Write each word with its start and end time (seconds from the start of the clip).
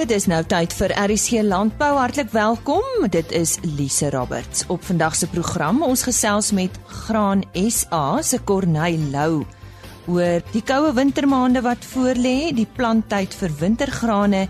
Dit 0.00 0.14
is 0.16 0.24
nou 0.32 0.38
tyd 0.48 0.72
vir 0.72 0.94
RC 0.96 1.42
Landbou. 1.44 1.90
Hartlik 1.98 2.30
welkom. 2.32 2.86
Dit 3.12 3.34
is 3.36 3.58
Lise 3.76 4.08
Roberts. 4.14 4.62
Op 4.72 4.80
vandag 4.88 5.12
se 5.18 5.26
program 5.28 5.82
ons 5.84 6.06
gesels 6.08 6.48
met 6.56 6.78
Graan 6.88 7.42
SA 7.52 8.22
se 8.24 8.38
Corneil 8.48 9.02
Lou 9.12 9.42
oor 10.08 10.40
die 10.54 10.62
koue 10.64 10.94
wintermaande 10.96 11.60
wat 11.60 11.84
voorlê, 11.84 12.48
die 12.56 12.64
planttyd 12.64 13.36
vir 13.42 13.52
wintergrane 13.60 14.46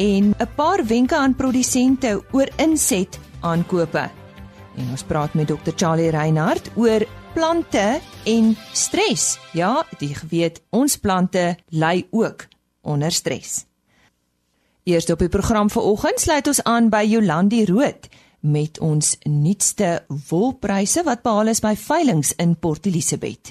en 0.00 0.32
'n 0.32 0.48
paar 0.56 0.80
wenke 0.86 1.16
aan 1.16 1.36
produsente 1.36 2.16
oor 2.32 2.48
inset 2.56 3.20
aankope. 3.40 4.08
En 4.76 4.90
ons 4.90 5.02
praat 5.02 5.34
met 5.34 5.48
Dr 5.48 5.76
Charlie 5.76 6.10
Reinhardt 6.10 6.70
oor 6.74 7.04
plante 7.34 8.00
en 8.24 8.56
stres. 8.72 9.38
Ja, 9.52 9.84
jy 9.98 10.16
weet, 10.30 10.62
ons 10.70 10.96
plante 10.96 11.56
ly 11.68 12.06
ook 12.10 12.48
onder 12.80 13.12
stres. 13.12 13.66
Eers 14.86 15.10
op 15.10 15.18
die 15.18 15.28
program 15.28 15.70
vanoggend 15.70 16.20
sluit 16.22 16.46
ons 16.46 16.62
aan 16.62 16.88
by 16.92 17.00
Jolandi 17.10 17.64
Rood 17.66 18.04
met 18.46 18.78
ons 18.78 19.16
nuutste 19.26 20.04
wolpryse 20.28 21.02
wat 21.08 21.24
behaal 21.24 21.50
is 21.50 21.60
by 21.64 21.72
veilinge 21.74 22.30
in 22.38 22.54
Port 22.54 22.86
Elizabeth. 22.86 23.50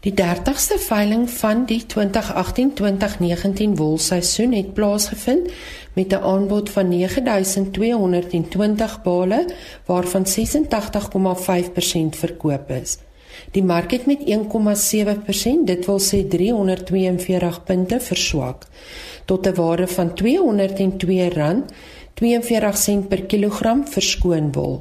Die 0.00 0.14
30ste 0.16 0.80
veiling 0.80 1.28
van 1.34 1.66
die 1.68 1.84
2018-2019 1.84 3.76
wolseisoen 3.76 4.56
het 4.56 4.72
plaasgevind 4.72 5.52
met 6.00 6.16
'n 6.16 6.24
aanbod 6.32 6.70
van 6.70 6.88
9220 6.88 9.02
bale 9.02 9.54
waarvan 9.86 10.26
86,5% 10.26 12.16
verkoop 12.16 12.70
is. 12.70 12.98
Die 13.50 13.64
mark 13.64 13.90
het 13.90 14.06
met 14.06 14.20
1,7%, 14.24 15.64
dit 15.64 15.86
wil 15.86 16.00
sê 16.00 16.28
342 16.28 17.64
punte 17.64 18.00
verswak 18.00 18.66
tot 19.30 19.42
'n 19.46 19.58
waarde 19.62 19.88
van 19.96 20.08
R202.42 20.10 23.06
per 23.08 23.22
kilogram 23.30 23.80
vir 23.88 24.02
skoon 24.02 24.52
wol 24.52 24.74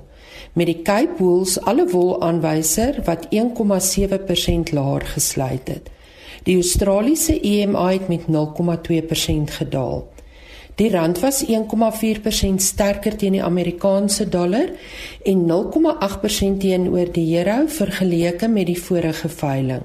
met 0.53 0.65
die 0.65 0.81
Cape 0.81 1.17
Wools 1.17 1.57
alle 1.69 1.85
wol 1.89 2.15
aanwyser 2.25 3.01
wat 3.05 3.27
1,7% 3.29 4.73
laer 4.75 5.05
gesluit 5.13 5.67
het. 5.67 5.89
Die 6.43 6.55
Australiese 6.55 7.39
EMI 7.39 7.93
het 7.93 8.07
met 8.07 8.27
0,2% 8.27 9.51
gedaal. 9.59 10.07
Die 10.75 10.89
rand 10.89 11.19
was 11.19 11.43
1,4% 11.45 12.63
sterker 12.63 13.17
teen 13.17 13.35
die 13.35 13.43
Amerikaanse 13.43 14.29
dollar 14.29 14.71
en 15.23 15.45
0,8% 15.51 16.59
teenoor 16.63 17.11
die 17.11 17.37
euro 17.37 17.67
vergeleke 17.67 18.47
met 18.47 18.65
die 18.65 18.81
vorige 18.81 19.29
veiling. 19.29 19.83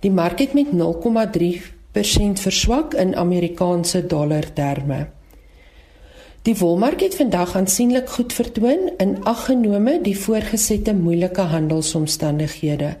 Die 0.00 0.10
mark 0.10 0.38
het 0.38 0.54
met 0.54 0.72
0,3% 0.72 1.81
verswak 1.92 2.94
in 2.94 3.16
Amerikaanse 3.16 4.06
dollar 4.06 4.52
terme. 4.52 5.08
Die 6.42 6.56
wolmark 6.56 7.00
het 7.00 7.14
vandag 7.14 7.56
aansienlik 7.56 8.08
goed 8.08 8.32
vertoon 8.32 8.90
in 8.98 9.24
aggenome 9.24 10.00
die 10.02 10.18
voorgesette 10.18 10.94
moeilike 10.94 11.40
handelsomstandighede. 11.40 12.96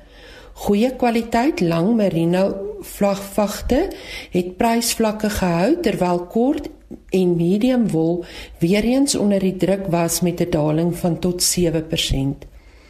Goeie 0.52 0.92
kwaliteit 0.96 1.60
lang 1.60 1.96
merino 1.96 2.76
vlagvagte 2.80 3.90
het 4.30 4.56
prysvlakke 4.56 5.30
gehou 5.30 5.80
terwyl 5.80 6.26
kort 6.26 6.68
en 7.10 7.36
medium 7.36 7.88
wol 7.90 8.24
weer 8.60 8.84
eens 8.84 9.16
onder 9.16 9.40
die 9.40 9.56
druk 9.56 9.86
was 9.88 10.20
met 10.20 10.40
'n 10.40 10.50
daling 10.50 10.96
van 10.96 11.18
tot 11.18 11.42
7%. 11.42 12.46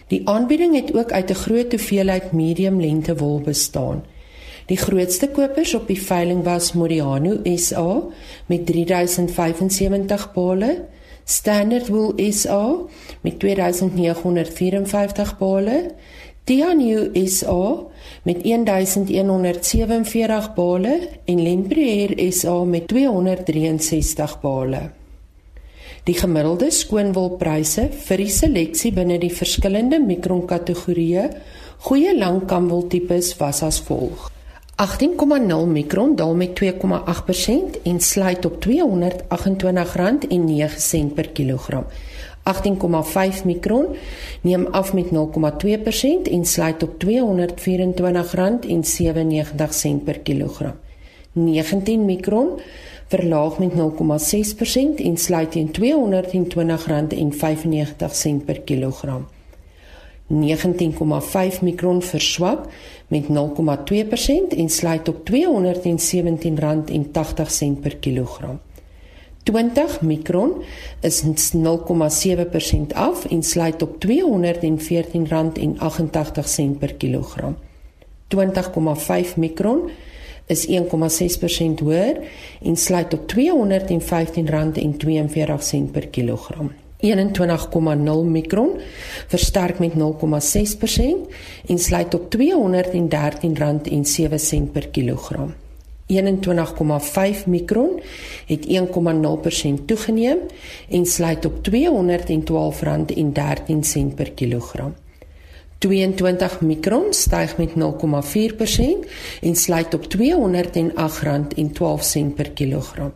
Die 0.09 0.29
aanbieding 0.29 0.75
het 0.75 0.97
ook 0.97 1.13
uit 1.13 1.31
'n 1.31 1.35
groot 1.35 1.71
hoeveelheid 1.73 2.33
medium 2.33 2.81
lengte 2.81 3.17
wol 3.17 3.41
bestaan. 3.41 4.05
Die 4.71 4.79
grootste 4.79 5.27
kopers 5.35 5.75
op 5.75 5.91
die 5.91 5.99
veiling 6.01 6.45
was 6.47 6.73
Modiano 6.73 7.41
SA 7.57 8.03
met 8.47 8.67
3075 8.67 10.33
bale, 10.33 10.85
Standard 11.25 11.89
Wool 11.89 12.13
SA 12.31 12.75
met 13.23 13.39
2954 13.39 15.39
bale, 15.39 15.91
Tianyu 16.45 17.11
SA 17.27 17.75
met 18.23 18.43
1147 18.43 20.55
bale 20.55 21.09
en 21.25 21.43
Lempriere 21.43 22.33
SA 22.33 22.65
met 22.65 22.89
263 22.89 24.41
bale. 24.41 24.91
Die 26.03 26.17
gemiddelde 26.19 26.73
skoonwolpryse 26.75 27.85
vir 27.95 28.19
die 28.19 28.33
seleksie 28.35 28.91
binne 28.95 29.21
die 29.23 29.31
verskillende 29.31 30.01
mikronkategorieë 30.03 31.29
goeie 31.87 32.17
langkamwoltipes 32.19 33.37
was 33.39 33.63
as 33.63 33.79
volg: 33.87 34.27
18,0 34.77 35.67
mikron 35.67 36.17
daal 36.17 36.35
met 36.35 36.61
2,8% 36.63 36.69
en 37.83 38.01
sluit 38.01 38.45
op 38.45 38.65
R228,09 38.67 38.71
per 41.15 41.29
kilogram. 41.29 41.85
18,5 42.43 43.45
mikron 43.45 43.87
neem 44.41 44.67
af 44.67 44.93
met 44.93 45.05
0,2% 45.05 45.11
en 46.31 46.45
sluit 46.45 46.83
op 46.83 47.05
R224,97 47.05 47.11
per 50.05 50.19
kilogram. 50.19 50.75
19 51.33 52.05
mikron 52.05 52.49
verlaag 53.07 53.59
met 53.59 53.73
0,6% 53.73 53.77
en 54.97 55.17
sluit 55.17 55.51
teen 55.51 55.71
R220,95 55.71 55.75
per 58.45 58.61
kilogram. 58.61 59.27
19,5 60.33 61.61
mikron 61.61 62.03
verswak 62.03 62.67
met 63.13 63.25
0,2% 63.29 63.29
en 64.57 64.69
sluit 64.69 65.09
op 65.09 65.31
R217,80 65.31 65.35
per 67.81 67.97
kilogram. 67.97 68.61
20 69.43 70.01
mikron 70.01 70.63
is 71.01 71.23
0,7% 71.23 71.61
af 72.95 73.25
en 73.25 73.43
sluit 73.43 73.83
op 73.83 74.05
R214,88 74.05 74.11
per 76.79 76.95
kilogram. 76.95 77.57
20,5 78.29 79.37
mikron 79.37 79.91
is 80.47 80.67
1,6% 80.67 80.75
hoër 81.83 82.17
en 82.63 82.77
sluit 82.77 83.15
op 83.15 83.33
R215,42 83.33 83.37
per 85.93 86.09
kilogram. 86.09 86.73
21,0 87.03 88.25
mikron 88.25 88.71
versterk 89.27 89.79
met 89.79 89.93
0,6% 89.93 89.97
en 91.67 91.79
sluit 91.79 92.15
op 92.15 92.35
R213,07 92.37 92.41
per 94.73 94.89
kilogram. 94.89 95.55
21,5 96.07 96.17
mikron 97.47 98.01
het 98.47 98.67
1,0% 98.67 99.85
toegeneem 99.85 100.39
en 100.89 101.07
sluit 101.07 101.45
op 101.45 101.55
R212,13 101.71 101.73
per 104.15 104.33
kilogram. 104.33 104.95
22 105.79 106.61
mikron 106.61 107.05
styg 107.11 107.57
met 107.57 107.71
0,4% 107.71 107.75
en 109.41 109.57
sluit 109.57 109.95
op 109.95 110.05
R208,12 110.05 110.19
per 112.35 112.51
kilogram 112.51 113.13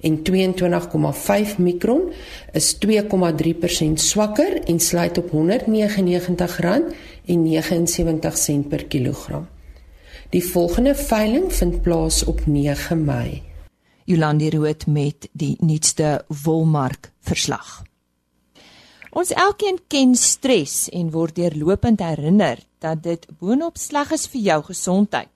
en 0.00 0.22
22,5 0.22 1.56
mikron 1.58 2.12
is 2.52 2.78
2,3% 2.86 3.92
swakker 3.94 4.62
en 4.64 4.80
sluit 4.80 5.18
op 5.18 5.30
R199,79 5.30 5.34
per 8.68 8.84
kilogram. 8.86 9.48
Die 10.30 10.44
volgende 10.44 10.94
veiling 10.94 11.52
vind 11.52 11.82
plaas 11.82 12.24
op 12.24 12.46
9 12.46 13.04
Mei. 13.04 13.42
Jolandi 14.04 14.50
Rood 14.50 14.86
met 14.86 15.28
die 15.32 15.56
nuutste 15.60 16.24
wolmark 16.44 17.12
verslag. 17.20 17.82
Ons 19.10 19.32
elkeen 19.34 19.78
ken 19.90 20.14
stres 20.14 20.88
en 20.94 21.10
word 21.10 21.34
deurlopend 21.34 22.00
herinner 22.00 22.58
dat 22.78 23.02
dit 23.02 23.26
boonop 23.40 23.78
sleg 23.78 24.12
is 24.14 24.28
vir 24.30 24.40
jou 24.40 24.62
gesondheid. 24.70 25.28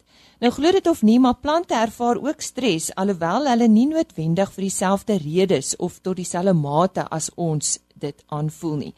Nou 0.44 0.52
glo 0.52 0.74
dit 0.76 0.88
of 0.90 0.98
nie, 1.00 1.16
maar 1.16 1.38
plante 1.40 1.72
ervaar 1.72 2.18
ook 2.20 2.42
stres 2.44 2.90
alhoewel 3.00 3.46
hulle 3.48 3.64
nie 3.72 3.86
noodwendig 3.88 4.50
vir 4.52 4.64
dieselfde 4.66 5.14
redes 5.22 5.70
of 5.80 5.94
tot 6.04 6.18
dieselfde 6.18 6.52
mate 6.52 7.06
as 7.16 7.30
ons 7.40 7.78
dit 8.02 8.18
aanvoel 8.28 8.74
nie. 8.82 8.90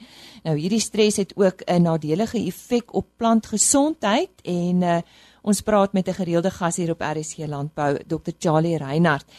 Nou 0.42 0.56
hierdie 0.58 0.82
stres 0.82 1.20
het 1.22 1.36
ook 1.38 1.62
'n 1.70 1.82
nadelige 1.82 2.42
effek 2.42 2.90
op 2.94 3.06
plantgesondheid 3.16 4.32
en 4.42 4.82
uh, 4.82 4.98
ons 5.42 5.60
praat 5.62 5.92
met 5.92 6.08
'n 6.08 6.18
gereelde 6.18 6.50
gas 6.50 6.76
hier 6.76 6.90
op 6.90 7.00
RSC 7.00 7.46
Landbou, 7.46 7.94
Dr. 8.06 8.34
Charlie 8.38 8.76
Reinhardt. 8.76 9.30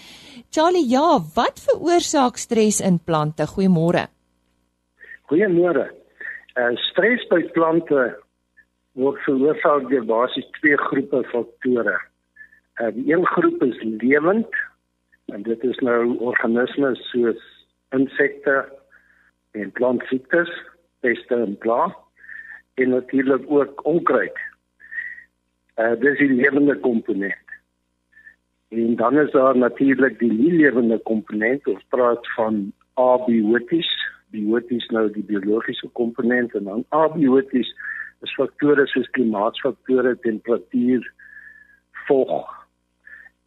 Charlie, 0.49 0.87
ja, 0.89 1.19
wat 1.35 1.59
veroorsaak 1.59 2.37
stres 2.37 2.79
in 2.79 2.99
plante? 3.03 3.43
Goeiemôre. 3.47 4.07
Goeiemôre. 5.27 5.91
Uh, 6.55 6.71
stres 6.75 7.27
by 7.27 7.41
plante 7.51 8.26
word 8.97 9.19
veroorsaak 9.25 9.89
deur 9.91 10.05
basies 10.09 10.47
twee 10.57 10.77
groepe 10.89 11.21
faktore. 11.31 11.97
Uh, 12.81 12.89
die 12.95 13.13
een 13.13 13.25
groep 13.25 13.63
is 13.63 13.77
lewend 14.01 14.59
en 15.33 15.43
dit 15.45 15.63
is 15.63 15.79
nou 15.85 16.17
organismes 16.31 17.01
soos 17.11 17.41
insekte 17.95 18.57
en 19.57 19.71
plantsiektes, 19.77 20.49
peste 21.05 21.35
en 21.35 21.57
pla 21.61 21.81
en 22.81 22.93
natuurlik 22.93 23.45
ook 23.47 23.85
onkruid. 23.85 24.37
Uh 25.77 25.93
dis 26.01 26.17
die 26.17 26.33
lewende 26.33 26.77
komponent. 26.81 27.53
En 28.73 28.95
dan 28.95 29.19
is 29.19 29.31
daar 29.31 29.57
natuurlik 29.57 30.17
die 30.19 30.31
nie 30.31 30.51
lewende 30.51 30.97
komponent. 30.97 31.67
Ons 31.67 31.85
praat 31.93 32.25
van 32.35 32.71
abioties, 32.93 33.89
bioties 34.33 34.89
nou 34.89 35.05
die 35.13 35.23
biologiese 35.23 35.89
komponent 35.93 36.55
en 36.57 36.63
dan 36.63 36.83
abioties 36.89 37.69
is 38.21 38.33
faktore 38.33 38.87
soos 38.87 39.09
klimaatsfaktore, 39.09 40.15
temperatuur, 40.19 41.05
vog 42.07 42.53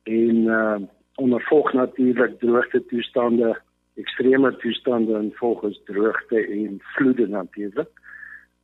en 0.02 0.36
uh, 0.36 0.76
onder 1.14 1.42
vog 1.48 1.72
natuurlik 1.72 2.38
droogte 2.40 2.84
toestande, 2.86 3.54
ekstreme 4.00 4.56
toestande 4.56 5.16
en 5.16 5.32
volgens 5.34 5.80
droogte 5.84 6.46
en 6.46 6.78
vloede 6.94 7.26
natuurlik 7.28 7.90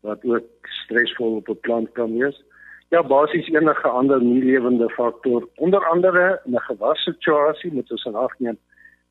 wat 0.01 0.25
ook 0.25 0.47
stresvol 0.83 1.37
op 1.37 1.49
'n 1.49 1.61
plant 1.61 1.93
kan 1.93 2.19
wees. 2.19 2.45
Ja, 2.89 3.03
basies 3.03 3.49
enige 3.49 3.89
ander 3.89 4.23
nie 4.23 4.45
lewende 4.45 4.89
faktor, 4.91 5.49
onder 5.55 5.87
andere 5.87 6.41
'n 6.45 6.59
gewassituasie 6.59 7.73
moet 7.73 7.91
ons 7.91 8.05
in 8.05 8.15
ag 8.15 8.39
neem 8.39 8.59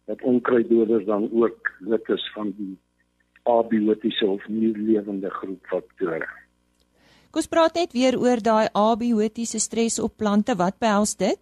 dat 0.05 0.21
onkruiddoders 0.21 1.05
dan 1.05 1.29
ook 1.33 1.71
lid 1.79 2.09
is 2.09 2.31
van 2.33 2.53
die 2.57 2.77
abiotiese 3.43 4.25
of 4.25 4.47
nie 4.47 4.77
lewende 4.77 5.29
groep 5.29 5.65
faktore. 5.65 6.27
Kom 7.35 7.43
ons 7.43 7.51
praat 7.51 7.75
net 7.75 7.91
weer 7.91 8.15
oor 8.15 8.39
daai 8.39 8.69
abiotiese 8.79 9.59
stres 9.59 9.97
op 9.99 10.13
plante. 10.15 10.53
Wat 10.55 10.77
behels 10.79 11.17
dit? 11.19 11.35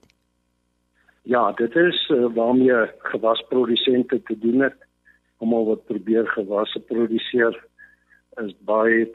Ja, 1.30 1.52
dit 1.60 1.76
is 1.78 2.00
uh, 2.10 2.32
waarmee 2.34 2.80
gewasprodusente 3.12 4.18
te 4.26 4.38
doen 4.42 4.66
het 4.66 4.74
om 5.38 5.54
al 5.54 5.68
wat 5.68 5.86
probeer 5.86 6.26
gewasse 6.34 6.82
produseer 6.90 7.54
is 8.42 8.58
baie 8.66 9.06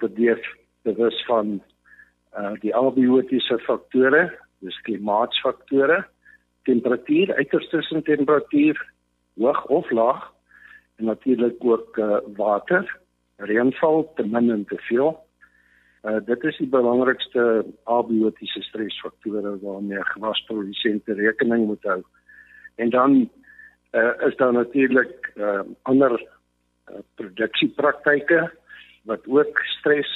bewus 0.87 1.19
van 1.27 1.59
uh 2.39 2.55
die 2.63 2.71
abiotiese 2.71 3.59
faktore, 3.67 4.31
dis 4.63 4.81
klimaatsfaktore, 4.87 6.05
temperatuur, 6.63 7.35
uiterste 7.35 8.03
temperatuur, 8.07 8.79
hoog 9.35 9.65
of 9.67 9.91
laag 9.91 10.31
en 10.99 11.11
natuurlik 11.11 11.59
ook 11.59 11.99
uh, 11.99 12.23
water, 12.37 12.87
reënval 13.37 14.13
te 14.15 14.23
min 14.23 14.51
en 14.51 14.65
te 14.65 14.79
veel. 14.87 15.19
Uh, 16.03 16.21
dit 16.25 16.45
is 16.45 16.57
die 16.57 16.69
belangrikste 16.71 17.65
abiotiese 17.85 18.63
stresfaktore 18.63 19.59
waarmee 19.61 20.05
gewasprodusente 20.15 21.15
rekening 21.19 21.67
moet 21.67 21.83
hou. 21.83 22.03
En 22.77 22.91
dan 22.91 23.31
uh, 23.93 24.13
is 24.27 24.37
daar 24.37 24.53
natuurlik 24.53 25.33
uh, 25.35 25.61
ander 25.83 26.15
uh, 26.21 27.01
produksiepraktyke 27.15 28.51
wat 29.03 29.27
ook 29.27 29.59
stres 29.59 30.13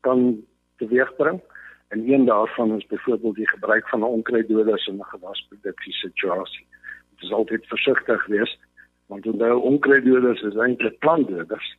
kan 0.00 0.44
teweegbring. 0.76 1.40
En 1.88 2.12
een 2.12 2.24
daarvan 2.24 2.76
is 2.76 2.86
byvoorbeeld 2.86 3.34
die 3.34 3.48
gebruik 3.48 3.88
van 3.88 4.02
onkruiddoders 4.02 4.86
in 4.86 4.96
'n 4.96 5.12
gewasproduksie 5.16 5.92
situasie. 5.92 6.66
Dit 7.10 7.22
is 7.22 7.32
altyd 7.32 7.66
versigtig 7.66 8.26
wees 8.26 8.58
want 9.06 9.26
onthou 9.26 9.60
onkruiddoders 9.60 10.42
is 10.42 10.54
eintlik 10.54 10.98
plantdoders. 10.98 11.76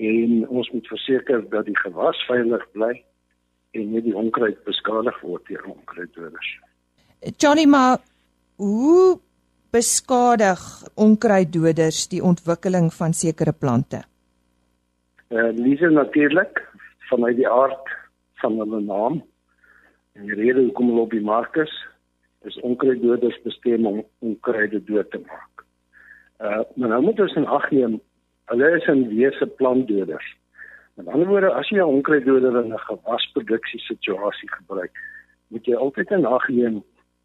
En 0.00 0.48
ons 0.48 0.70
moet 0.72 0.86
verseker 0.88 1.42
dat 1.52 1.66
die 1.68 1.76
gewas 1.78 2.20
veilig 2.28 2.62
bly 2.72 2.94
en 3.76 3.90
nie 3.92 4.02
die 4.02 4.16
onkruid 4.16 4.62
beskadig 4.64 5.18
word 5.22 5.44
deur 5.50 5.66
onkruiddoders. 5.74 6.52
Johnny, 7.36 7.66
maar 7.68 7.98
hoe 8.56 9.18
beskadig 9.70 10.62
onkruiddoders 10.96 12.06
die 12.10 12.22
ontwikkeling 12.24 12.88
van 12.94 13.12
sekere 13.12 13.52
plante? 13.52 14.02
Eh 15.30 15.38
uh, 15.38 15.52
Lise 15.54 15.90
natuurlik 15.90 16.64
vanuit 17.10 17.36
die 17.36 17.48
aard 17.48 17.92
van 18.42 18.58
hulle 18.58 18.80
naam 18.80 19.22
en 20.12 20.26
die 20.26 20.34
rede 20.34 20.64
hoekom 20.64 20.90
hulle 20.90 21.06
op 21.06 21.14
die 21.14 21.24
mark 21.24 21.56
is, 21.56 21.72
is 22.48 22.60
onkruiddoders 22.66 23.42
bestem 23.44 23.86
om 23.86 24.02
onkruide 24.18 24.80
dood 24.84 25.10
te 25.10 25.20
maak. 25.26 25.64
Uh 26.40 26.62
maar 26.74 26.88
nou 26.96 27.02
moet 27.02 27.20
ons 27.20 27.36
in 27.36 27.46
ag 27.46 27.70
neem 27.70 28.00
hulle 28.50 28.70
is 28.76 28.86
in 28.90 29.08
wese 29.08 29.46
plantdoders. 29.46 30.26
Met 30.98 31.06
ander 31.06 31.28
woorde, 31.28 31.52
as 31.54 31.68
jy 31.70 31.78
'n 31.78 31.94
onkruiddoder 31.96 32.56
in 32.62 32.72
'n 32.72 32.86
gewasproduksie 32.90 33.80
situasie 33.80 34.50
gebruik, 34.50 34.92
moet 35.48 35.64
jy 35.66 35.74
altyd 35.74 36.10
in 36.10 36.26
ag 36.26 36.48
neem 36.48 36.82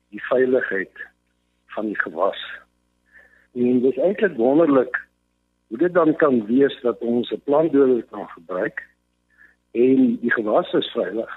die 0.09 0.23
veiligheid 0.29 0.95
van 1.75 1.85
die 1.85 1.99
gewas. 1.99 2.41
En 3.53 3.81
dit 3.81 3.91
is 3.91 4.03
eintlik 4.03 4.37
wonderlik 4.37 4.95
hoe 5.67 5.77
dit 5.77 5.93
dan 5.93 6.15
kan 6.15 6.45
wees 6.45 6.81
dat 6.81 6.99
ons 6.99 7.31
'n 7.31 7.41
plantdoder 7.43 8.03
kan 8.03 8.27
gebruik 8.27 8.83
en 9.71 10.17
die 10.21 10.31
gewas 10.31 10.73
is 10.73 10.91
veilig, 10.91 11.31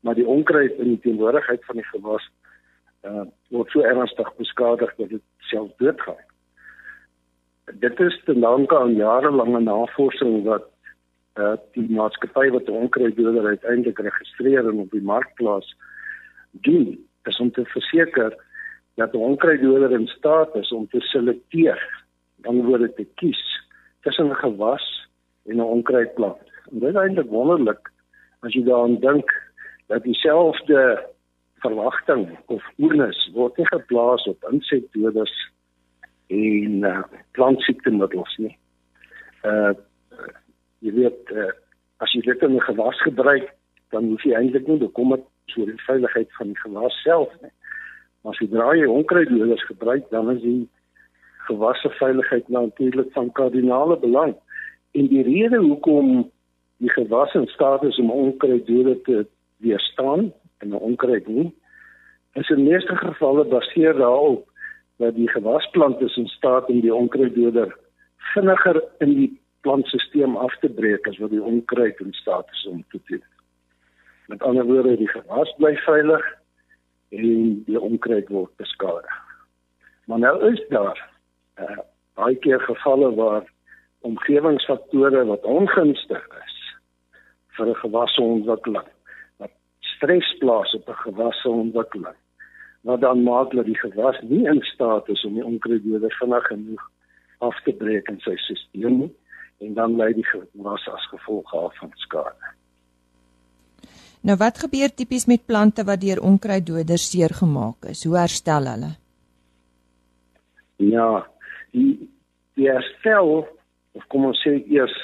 maar 0.00 0.14
die 0.14 0.26
onkruid 0.26 0.72
in 0.72 0.88
die 0.88 1.00
teenwoordigheid 1.00 1.64
van 1.64 1.76
die 1.76 1.88
gewas 1.92 2.30
uh, 3.02 3.24
word 3.48 3.70
so 3.70 3.80
ernstig 3.80 4.36
beskadig 4.36 4.94
dat 4.96 5.08
dit 5.08 5.22
self 5.38 5.70
doodgaan. 5.76 6.24
Dit 7.74 8.00
is 8.00 8.20
te 8.24 8.38
danke 8.38 8.78
aan 8.78 8.94
jarelange 8.94 9.60
navorsing 9.60 10.44
wat 10.44 10.68
uh, 11.36 11.54
die 11.76 11.90
maatskappy 11.90 12.48
wat 12.50 12.68
onkruiddoder 12.68 13.46
uiteindelik 13.46 13.98
registreer 13.98 14.68
en 14.68 14.80
op 14.84 14.90
die 14.90 15.02
mark 15.02 15.34
plaas 15.34 15.76
doen, 16.50 16.96
is 17.28 17.40
om 17.40 17.50
te 17.52 17.64
verseker 17.64 18.36
dat 18.94 19.14
onkruiddoder 19.14 19.92
in 19.92 20.06
staat 20.06 20.54
is 20.56 20.72
om 20.72 20.88
te 20.88 21.00
selekteer, 21.00 21.78
dan 22.46 22.64
word 22.66 22.80
dit 22.80 22.96
te 22.96 23.06
kies 23.20 23.42
tussen 24.02 24.30
'n 24.30 24.40
gewas 24.40 24.86
en 25.46 25.56
'n 25.56 25.60
onkruidplant. 25.60 26.42
En 26.70 26.78
dit 26.78 26.88
is 26.88 27.00
eintlik 27.00 27.30
wonderlik 27.30 27.92
as 28.40 28.52
jy 28.52 28.64
daaraan 28.64 28.98
dink 29.00 29.30
dat 29.86 30.02
dieselfde 30.02 31.06
verwagting 31.58 32.38
of 32.46 32.62
oornis 32.78 33.30
word 33.34 33.56
nie 33.56 33.66
geplaas 33.66 34.26
op 34.26 34.44
insekdoders 34.50 35.34
en 36.28 36.82
uh, 36.84 37.02
plantssiektemiddels 37.36 38.36
nie. 38.36 38.56
Uh 39.42 39.74
jy 40.78 40.92
weet 40.94 41.30
uh, 41.34 41.50
as 41.98 42.12
jy 42.14 42.20
dit 42.22 42.42
in 42.46 42.54
'n 42.54 42.66
gewas 42.70 43.00
gebruik, 43.02 43.48
dan 43.90 44.08
hoef 44.08 44.22
jy 44.22 44.34
eintlik 44.34 44.66
nie 44.66 44.78
bekommerd 44.78 45.24
oor 45.56 45.66
die 45.66 45.86
veiligheid 45.86 46.30
van 46.38 46.46
die 46.52 46.60
gewas 46.62 47.02
self 47.02 47.32
nie. 47.42 47.50
Maar 48.22 48.32
as 48.32 48.40
jy 48.42 48.48
draai 48.52 48.86
onkruiddoders 48.86 49.64
gebruik, 49.66 50.10
dan 50.10 50.30
is 50.30 50.42
die 50.42 50.68
gewasse 51.48 51.90
veiligheid 51.98 52.48
natuurlik 52.48 53.12
van 53.12 53.32
kardinale 53.32 53.96
belang. 53.98 54.36
En 54.92 55.06
die 55.06 55.22
rede 55.22 55.58
hoekom 55.58 56.30
die 56.78 56.90
gewas 56.90 57.34
in 57.34 57.46
staat 57.46 57.82
is 57.82 57.98
om 57.98 58.10
onkruiddoder 58.10 59.02
te 59.02 59.26
weerstaan 59.56 60.32
en 60.58 60.68
'n 60.68 60.84
onkruid 60.90 61.26
nie, 61.26 61.54
is 62.34 62.48
in 62.48 62.62
meeste 62.62 62.96
gevalle 62.96 63.44
baseer 63.44 63.94
daarop 63.94 64.47
dat 64.98 65.14
die 65.14 65.28
gewasplant 65.30 66.00
is 66.00 66.16
in 66.16 66.26
staat 66.26 66.68
om 66.68 66.80
die 66.80 66.94
onkruiddoder 66.94 67.76
vinniger 68.34 68.82
in 68.98 69.14
die 69.14 69.30
plantstelsel 69.60 70.38
af 70.38 70.54
te 70.58 70.68
breek 70.68 71.06
as 71.06 71.18
wat 71.22 71.30
die 71.30 71.42
onkruid 71.42 72.00
in 72.00 72.12
staat 72.12 72.50
is 72.52 72.66
om 72.70 72.84
te 72.90 73.00
doen. 73.10 73.22
Met 74.26 74.42
ander 74.42 74.64
woorde, 74.64 74.96
die 74.96 75.08
gewas 75.08 75.54
bly 75.56 75.74
veilig 75.86 76.24
en 77.08 77.62
die 77.66 77.80
onkruid 77.80 78.28
word 78.28 78.56
beskadig. 78.56 79.22
Maar 80.04 80.18
nou 80.18 80.34
is 80.52 80.60
daar 80.68 81.00
uh, 81.60 81.78
baie 82.18 82.36
keer 82.44 82.60
gevalle 82.60 83.14
waar 83.14 83.46
omgewingsfaktore 84.00 85.24
wat 85.24 85.44
ongunstig 85.44 86.24
is 86.44 86.56
vir 87.56 87.66
'n 87.66 87.82
gewasse 87.82 88.22
ontwikkeling 88.22 88.88
wat 89.36 89.50
stres 89.96 90.36
plaas 90.38 90.74
op 90.74 90.88
'n 90.88 91.02
gewasse 91.06 91.48
ontwikkeling 91.48 92.18
wat 92.80 93.00
dan 93.00 93.22
maak 93.22 93.50
dat 93.52 93.66
die 93.66 93.78
gewas 93.78 94.20
nie 94.22 94.44
in 94.46 94.62
staat 94.62 95.08
is 95.08 95.24
om 95.24 95.34
die 95.34 95.44
onkruiddoder 95.44 96.14
vinnig 96.20 96.46
genoeg 96.46 96.84
af 97.38 97.62
te 97.64 97.72
breek 97.72 98.08
in 98.08 98.20
sy 98.24 98.36
stelsel 98.36 98.94
nie 99.00 99.10
en 99.58 99.74
dan 99.74 99.96
lei 99.98 100.12
die 100.14 100.26
gewas 100.26 100.86
as 100.92 101.08
gevolg 101.10 101.50
daarvan 101.50 101.90
skade. 102.04 102.54
Nou 104.22 104.36
wat 104.38 104.58
gebeur 104.58 104.90
tipies 104.94 105.26
met 105.30 105.46
plante 105.46 105.84
wat 105.86 106.00
deur 106.02 106.22
onkruiddoders 106.22 107.10
seer 107.10 107.34
gemaak 107.34 107.90
is? 107.90 108.04
Hoe 108.06 108.16
herstel 108.18 108.66
hulle? 108.70 108.92
Ja, 110.78 111.26
die 111.74 112.08
die 112.58 112.66
herstel 112.66 113.46
of 113.94 114.06
kom 114.10 114.26
ons 114.30 114.40
sê 114.42 114.56
eers 114.66 114.94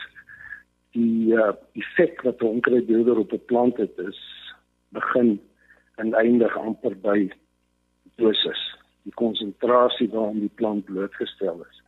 die 0.94 1.34
uh, 1.34 1.52
effek 1.78 2.22
wat 2.26 2.42
'n 2.42 2.58
onkruiddoder 2.58 3.18
op 3.18 3.32
'n 3.32 3.46
plant 3.46 3.76
het 3.78 3.98
is 3.98 4.18
begin 4.90 5.40
en 5.96 6.14
eindig 6.14 6.56
amper 6.58 6.94
by 6.94 7.30
dosis, 8.20 8.60
die 9.02 9.14
konsentrasie 9.18 10.08
waarin 10.12 10.44
die 10.44 10.52
plant 10.60 10.84
blootgestel 10.84 11.64
is. 11.64 11.82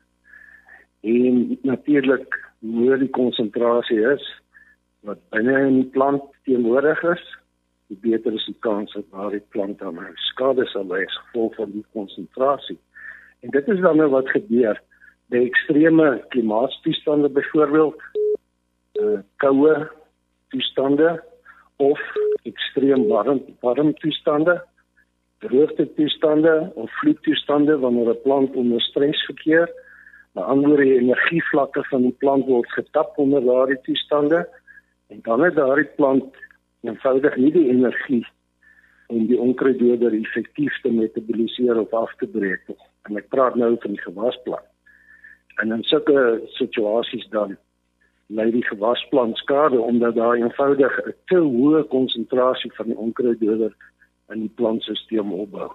En 1.06 1.58
natuurlik 1.62 2.34
hoe 2.60 2.98
die 2.98 3.10
konsentrasie 3.10 4.00
is 4.14 4.24
wat 5.06 5.20
binne 5.30 5.54
in 5.68 5.80
die 5.80 5.90
plant 5.94 6.22
teenwoordig 6.48 7.02
is, 7.12 7.22
die 7.86 7.98
beter 8.02 8.34
is 8.34 8.46
die 8.48 8.58
kans 8.66 8.92
dat 8.96 9.06
daardie 9.12 9.44
plant 9.54 9.78
dan 9.78 10.00
skade 10.32 10.66
sal 10.72 10.88
ly 10.90 11.04
as 11.06 11.18
gevolg 11.26 11.54
van 11.60 11.70
die 11.70 11.84
konsentrasie. 11.94 12.78
En 13.46 13.52
dit 13.54 13.68
is 13.68 13.80
dan 13.84 14.00
nou 14.00 14.08
wat 14.10 14.30
gebeur 14.34 14.80
by 15.30 15.44
ekstreme 15.46 16.08
klimaatstoestande 16.34 17.30
byvoorbeeld, 17.34 18.02
uh 19.02 19.20
koue 19.42 19.74
toestande 20.54 21.22
of 21.82 22.00
ekstreem 22.48 23.06
warm 23.10 23.42
warm 23.60 23.92
toestande 24.02 24.56
droogte 25.48 25.86
toestande 25.94 26.70
of 26.74 26.90
vloedtoestande 27.00 27.78
wanneer 27.78 28.10
'n 28.10 28.22
plant 28.22 28.54
onder 28.54 28.80
stres 28.80 29.24
verkeer. 29.24 29.70
Maar 30.32 30.44
ander 30.44 30.76
die 30.76 30.98
energievlakke 31.00 31.84
van 31.84 32.02
die 32.02 32.16
plant 32.18 32.46
word 32.46 32.70
getap 32.72 33.18
onder 33.18 33.44
daardie 33.44 33.80
toestande 33.80 34.48
en 35.08 35.18
dan 35.22 35.42
het 35.42 35.54
daardie 35.54 35.90
plant 35.96 36.24
eenvoudig 36.80 37.36
nie 37.36 37.52
die 37.52 37.68
energie 37.68 38.26
om 39.06 39.26
die 39.26 39.38
onkruiddoder 39.40 40.12
effektief 40.12 40.80
te 40.80 40.90
metaboliseer 40.92 41.78
of 41.80 41.92
af 41.92 42.14
te 42.18 42.26
breek 42.26 42.62
nie. 42.68 42.82
En 43.02 43.16
ek 43.16 43.28
praat 43.28 43.54
nou 43.54 43.76
van 43.80 43.90
die 43.90 44.02
gewasplant. 44.02 44.68
En 45.62 45.72
in 45.72 45.82
sulke 45.82 46.40
situasies 46.58 47.28
dan 47.28 47.56
lei 48.26 48.50
die 48.50 48.64
gewasplant 48.66 49.36
skade 49.38 49.78
omdat 49.80 50.14
daar 50.14 50.36
eenvoudig 50.36 50.92
'n 51.06 51.14
te 51.26 51.38
hoë 51.38 51.82
konsentrasie 51.88 52.72
van 52.74 52.86
die 52.86 52.96
onkruiddoder 52.96 53.72
in 54.32 54.46
die 54.46 54.52
plantstelsel 54.58 55.32
opbou. 55.32 55.70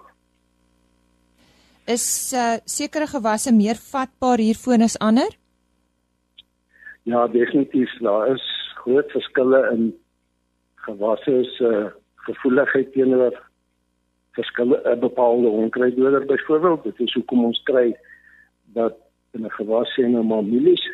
Is 1.90 2.32
uh, 2.36 2.58
sekere 2.64 3.08
gewasse 3.10 3.52
meer 3.54 3.78
vatbaar 3.80 4.38
hiervoor 4.38 4.84
as 4.86 4.98
ander? 5.02 5.30
Ja, 7.02 7.26
definitief. 7.26 7.90
Daar 8.00 8.34
is 8.34 8.44
groot 8.84 9.10
verskille 9.10 9.62
in 9.72 9.88
gewasse 10.86 11.42
se 11.56 11.70
uh, 11.70 11.90
gevoeligheid 12.26 12.92
teenoor 12.92 13.34
verskille 14.38 14.78
uh, 14.86 14.94
bepaalde 15.00 15.48
onkruiddoder 15.48 16.26
byvoorbeeld. 16.26 16.84
Dit 16.84 17.00
is 17.00 17.14
hoekom 17.18 17.44
ons 17.44 17.62
kry 17.66 17.90
dat 18.78 18.96
in 19.32 19.44
'n 19.44 19.50
gewas 19.58 19.96
en 19.96 20.16
'n 20.16 20.48
mielies 20.48 20.84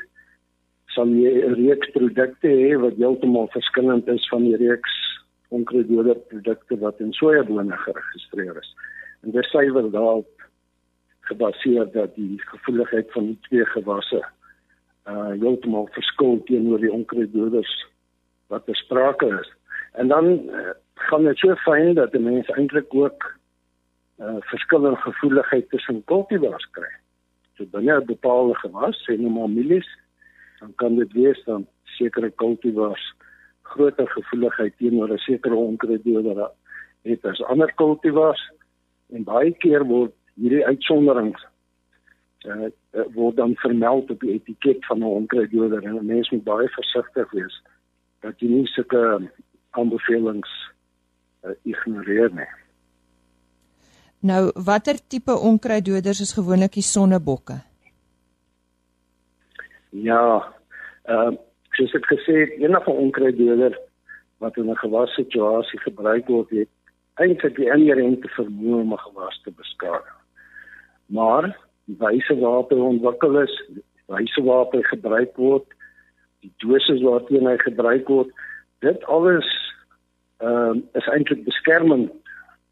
sal 0.87 1.09
jy 1.09 1.33
'n 1.47 1.55
reeks 1.55 1.91
produkte 1.91 2.49
hê 2.49 2.81
wat 2.81 2.97
heeltemal 2.97 3.49
verskillend 3.53 4.09
is 4.09 4.29
van 4.29 4.43
die 4.43 4.57
reeks 4.57 4.95
onkruiddoder 5.49 6.17
produkte 6.31 6.78
wat 6.78 7.00
in 7.00 7.12
sojabone 7.12 7.76
geregistreer 7.76 8.57
is. 8.57 8.75
En 9.21 9.31
dit 9.31 9.45
suiwer 9.45 9.90
daarop 9.90 10.28
gebaseer 11.21 11.93
dat 11.93 12.14
die 12.14 12.40
gevoeligheid 12.43 13.12
van 13.12 13.26
die 13.33 13.38
twee 13.49 13.64
gewasse 13.64 14.25
uh 15.09 15.31
heeltemal 15.40 15.88
verskil 15.93 16.43
teenoor 16.45 16.81
die 16.85 16.93
onkruiddoders 16.93 17.73
wat 18.52 18.64
besprake 18.64 19.28
is. 19.40 19.52
En 19.93 20.09
dan 20.09 20.26
uh, 20.28 20.71
gaan 20.95 21.25
dit 21.25 21.38
so 21.38 21.55
fyn 21.64 21.95
dat 21.95 22.12
die 22.12 22.21
mense 22.21 22.52
eintlik 22.52 22.95
ook 22.95 23.25
uh 24.21 24.37
verskillende 24.50 25.00
gevoeligheid 25.00 25.69
tussen 25.71 26.05
kultivars 26.05 26.69
kry. 26.76 26.90
So 27.57 27.64
binne 27.73 28.00
'n 28.00 28.07
bepaalde 28.07 28.55
gewas, 28.55 29.00
sê 29.07 29.17
nou 29.17 29.33
maar 29.33 29.50
mielies, 29.50 29.88
dan 30.61 30.75
kan 30.75 30.97
dit 30.97 31.12
wees 31.12 31.40
dan 31.45 31.67
sekere 31.85 32.31
kultivars 32.31 33.14
groter 33.75 34.09
gevoeligheid 34.09 34.77
teenoor 34.77 35.13
'n 35.13 35.19
sekere 35.19 35.55
onkruiddoder 35.55 36.51
het 37.03 37.25
as 37.25 37.43
ander 37.43 37.73
kultivars 37.75 38.43
en 39.13 39.25
baie 39.25 39.53
keer 39.53 39.85
word 39.87 40.15
hierdie 40.35 40.67
uitsonderings 40.67 41.47
uh, 42.47 42.69
word 43.15 43.37
dan 43.37 43.55
vermeld 43.55 44.11
op 44.11 44.21
die 44.21 44.33
etiket 44.33 44.87
van 44.87 44.99
'n 44.99 45.03
onkruiddoder 45.21 45.85
en 45.85 46.07
mense 46.07 46.35
moet 46.35 46.45
baie 46.45 46.69
versigtig 46.69 47.31
wees 47.31 47.63
dat 48.21 48.41
jy 48.41 48.49
nie 48.49 48.67
sulke 48.67 49.31
aanbevelings 49.71 50.51
uh, 51.45 51.51
ignoreer 51.63 52.33
nie. 52.35 52.51
Nou, 54.21 54.51
watter 54.55 54.99
tipe 55.09 55.33
onkruiddoders 55.33 56.21
is 56.21 56.33
gewoonlik 56.33 56.73
die 56.73 56.83
sonnebokke? 56.83 57.61
Ja, 59.91 60.55
ehm 61.03 61.33
uh, 61.33 61.47
soos 61.78 61.94
ek 61.94 62.08
gesê 62.11 62.35
het, 62.42 62.56
enige 62.58 62.90
onkruiddoder 62.90 63.78
wat 64.42 64.56
in 64.56 64.70
'n 64.70 64.82
gewassituasie 64.82 65.80
gebruik 65.80 66.26
word, 66.26 66.50
het 66.50 66.70
eintlik 67.23 67.56
die 67.56 67.70
inherente 67.70 68.28
vermoë 68.35 68.80
om 68.82 68.92
'n 68.92 69.04
gewas 69.06 69.40
te 69.44 69.50
beskadig. 69.50 70.16
Maar 71.06 71.56
die 71.87 71.97
wyse 71.99 72.35
waarop 72.38 72.70
hy 72.70 72.78
ontwikkel 72.78 73.40
is, 73.40 73.54
die 73.68 73.85
wyse 74.06 74.42
waarop 74.42 74.73
hy 74.73 74.82
gebruik 74.82 75.37
word, 75.37 75.66
die 76.40 76.52
doses 76.56 77.02
waarteen 77.02 77.47
hy 77.47 77.56
gebruik 77.58 78.08
word, 78.08 78.30
dit 78.80 79.04
alles 79.04 79.49
ehm 80.38 80.76
uh, 80.76 80.82
is 80.94 81.06
eintlik 81.06 81.44
beskermend 81.44 82.11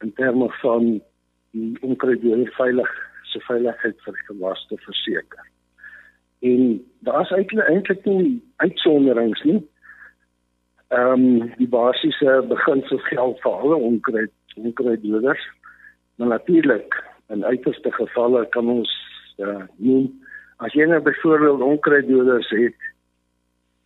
in 0.05 0.13
terme 0.13 0.49
van 0.63 1.03
die 1.51 1.77
onkruiddoder 1.81 2.53
veilig 2.55 2.91
se 3.23 3.41
veiligheid 3.41 3.99
vir 4.05 4.17
gewas 4.29 4.67
te 4.69 4.77
verseker 4.77 5.47
en 6.39 6.85
daar's 6.99 7.31
eintlik 7.31 8.05
nie 8.05 8.43
uitsonderings 8.57 9.43
nie. 9.43 9.61
Ehm 10.89 11.13
um, 11.13 11.53
die 11.57 11.69
basiese 11.69 12.45
beginsels 12.49 13.07
geld 13.09 13.41
vir 13.41 13.53
alle 13.53 13.75
onkruid 13.75 14.33
onkruiddoders. 14.57 15.43
Maar 16.17 16.29
natuurlik 16.29 17.05
in 17.29 17.45
uiterste 17.45 17.93
gevalle 17.93 18.47
kan 18.49 18.69
ons 18.69 18.93
uh, 19.37 19.65
noem 19.77 20.07
as 20.57 20.73
jy 20.73 20.87
nou 20.89 21.01
byvoorbeeld 21.05 21.61
onkruiddoders 21.61 22.49
het 22.51 22.87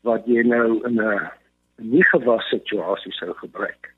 wat 0.06 0.26
jy 0.26 0.42
nou 0.46 0.80
in 0.86 1.00
'n 1.00 1.30
nie 1.76 2.04
gewas 2.04 2.48
situasie 2.48 3.12
sou 3.12 3.34
gebruik. 3.34 3.94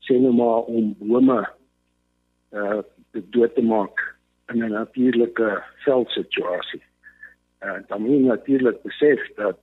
Sê 0.00 0.18
nou 0.20 0.32
maar 0.32 0.62
om 0.62 0.94
bome 0.98 1.46
uh 2.52 2.82
dood 3.32 3.54
te 3.54 3.62
maak 3.62 4.16
in 4.52 4.64
'n 4.64 4.70
natuurlike 4.70 5.62
veldsituasie 5.84 6.82
uh, 7.62 7.78
dan 7.88 8.00
moet 8.02 8.10
jy 8.10 8.22
natuurlik 8.26 8.82
besef 8.82 9.20
dat 9.36 9.58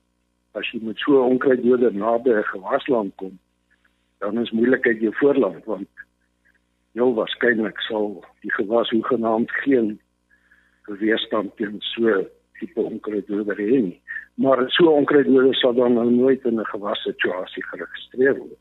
as 0.52 0.70
jy 0.70 0.80
met 0.82 0.98
so 0.98 1.12
'n 1.18 1.30
onkruiddoder 1.34 1.94
naby 1.94 2.30
'n 2.30 2.50
gewasland 2.54 3.12
kom, 3.16 3.38
dan 4.18 4.38
is 4.38 4.50
moeilikheid 4.50 5.00
jou 5.00 5.14
voorland 5.14 5.64
want 5.64 5.88
heel 6.92 7.14
waarskynlik 7.14 7.80
sal 7.80 8.24
die 8.40 8.52
gewas 8.52 8.90
hoegenaamd 8.90 9.50
geen 9.50 10.00
weerstand 10.86 11.56
teen 11.56 11.76
so 11.80 12.24
tipe 12.58 12.80
onkruiddoder 12.80 13.56
hê 13.56 13.80
nie. 13.82 14.00
Maar 14.34 14.64
so 14.70 14.84
'n 14.84 14.98
onkruiddoder 15.00 15.54
sal 15.54 15.74
dan 15.74 15.94
nou 15.94 16.10
nooit 16.10 16.44
in 16.44 16.60
'n 16.60 16.64
gewassituasie 16.64 17.64
geregistreer 17.64 18.36
word. 18.36 18.58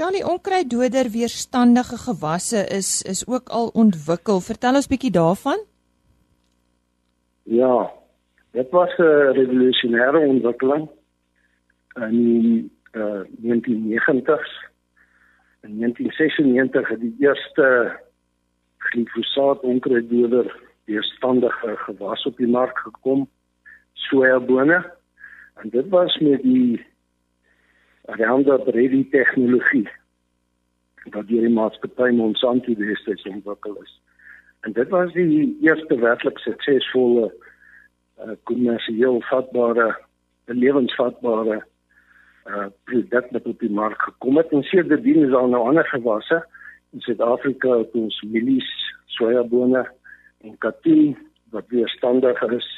Johnny 0.00 0.22
onkruiddoder 0.22 1.10
weerstandige 1.10 1.96
gewasse 1.96 2.66
is 2.66 3.02
is 3.02 3.26
ook 3.26 3.48
al 3.48 3.68
ontwikkel. 3.68 4.40
Vertel 4.40 4.74
ons 4.74 4.86
bietjie 4.86 5.10
daarvan. 5.10 5.58
Ja, 7.50 7.90
dit 8.50 8.70
was 8.70 8.96
'n 8.96 9.32
revolusionêre 9.32 10.18
ontwikkeling 10.18 10.88
in 11.94 12.10
die 12.10 12.70
uh, 12.92 13.22
1990s. 13.42 14.52
In 15.60 15.78
1996 15.78 16.88
het 16.88 17.00
die 17.00 17.16
eerste 17.18 17.98
glifosaat 18.78 19.60
onkruiddoder 19.60 20.56
weerstandige 20.84 21.76
gewas 21.76 22.26
op 22.26 22.36
die 22.36 22.46
mark 22.46 22.78
gekom, 22.78 23.28
sojabone. 23.92 24.92
En 25.54 25.68
dit 25.68 25.88
was 25.88 26.18
met 26.18 26.42
die 26.42 26.86
Roundup 28.02 28.66
Ready 28.66 29.10
tegnologie 29.10 29.88
wat 31.04 31.28
deur 31.28 31.40
die 31.40 31.54
maatskappy 31.54 32.10
Monsanto 32.10 32.74
destyds 32.74 33.22
ontwikkel 33.22 33.82
is. 33.82 34.00
En 34.60 34.72
dit 34.72 34.88
was 34.88 35.12
die 35.12 35.58
eerste 35.60 35.96
werklik 35.98 36.38
suksesvolle 36.38 37.30
uh, 37.30 38.32
kommersieel 38.44 39.20
vatbare 39.20 39.94
lewensvatbare 40.44 41.62
uh 42.50 42.66
produk 42.84 43.26
wat 43.30 43.46
op 43.46 43.58
die 43.60 43.70
mark 43.70 44.02
gekom 44.02 44.36
het. 44.36 44.52
En 44.52 44.62
sedertdien 44.62 45.24
is 45.24 45.30
daar 45.30 45.48
nou 45.48 45.62
ander 45.68 45.86
gewasse 45.86 46.40
in 46.90 47.00
Suid-Afrika, 47.00 47.84
ons 47.92 48.20
mielies, 48.26 48.68
sojabone 49.06 49.84
en 50.40 50.58
katoen 50.58 51.16
wat 51.54 51.68
weerstandig 51.68 52.42
is 52.42 52.68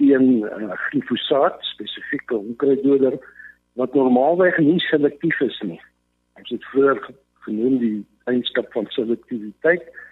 teen 0.00 0.42
uh, 0.42 0.72
glifosaat, 0.88 1.60
spesifieke 1.60 2.36
onkruiddoder 2.36 3.18
wat 3.78 3.94
normaalweg 3.94 4.58
nie 4.58 4.80
selektief 4.80 5.40
is 5.40 5.60
nie. 5.60 5.80
Ons 6.40 6.50
het 6.56 6.64
vroeër 6.72 7.04
genoem 7.46 7.78
die 7.78 7.98
eienskap 8.24 8.72
van 8.72 8.88
selektiwiteit. 8.92 9.84
Uh 9.88 10.10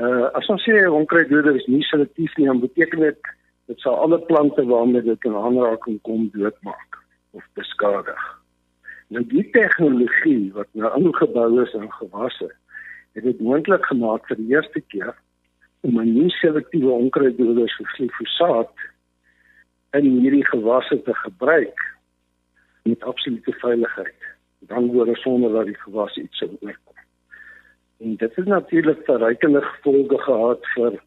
as 0.00 0.48
ons 0.48 0.62
sê 0.64 0.86
onkruiddoder 0.88 1.56
is 1.56 1.66
nie 1.66 1.82
selektief 1.82 2.36
nie, 2.36 2.46
dan 2.46 2.60
beteken 2.60 3.00
dit 3.00 3.32
dit 3.70 3.80
sal 3.80 3.94
alle 4.04 4.18
plante 4.18 4.64
waarmee 4.66 5.02
dit 5.02 5.24
in 5.24 5.34
aanraking 5.38 6.00
kom 6.02 6.28
doodmaak 6.32 6.98
of 7.30 7.44
beskadig. 7.54 8.22
Nou 9.12 9.22
die 9.28 9.44
tegnologie 9.54 10.52
wat 10.56 10.68
nou 10.72 10.90
ingebou 10.98 11.62
is 11.62 11.74
in 11.78 11.92
gewasse, 11.92 12.48
het 13.12 13.24
dit 13.24 13.40
moontlik 13.40 13.84
gemaak 13.86 14.26
vir 14.26 14.40
die 14.40 14.50
eerste 14.56 14.80
keer 14.80 15.14
om 15.82 16.00
'n 16.00 16.14
nie 16.14 16.30
selektiewe 16.30 16.90
onkruiddoder 16.90 17.68
soos 17.68 17.94
glifosaat 17.96 18.74
in 19.92 20.08
hierdie 20.20 20.46
gewasse 20.46 21.02
te 21.02 21.14
gebruik 21.14 21.80
met 22.82 23.02
absolute 23.04 23.52
veiligheid. 23.52 24.20
Dan 24.58 24.86
word 24.92 25.16
sonder 25.16 25.52
dat 25.52 25.66
die 25.66 25.80
gewas 25.84 26.16
iets 26.16 26.38
sou 26.38 26.50
oorkom. 26.60 26.91
En 28.02 28.16
dit 28.16 28.34
het 28.34 28.46
natuurlik 28.46 29.04
verrykende 29.04 29.60
gevolge 29.62 30.18
gehad 30.18 30.66
vir 30.74 31.02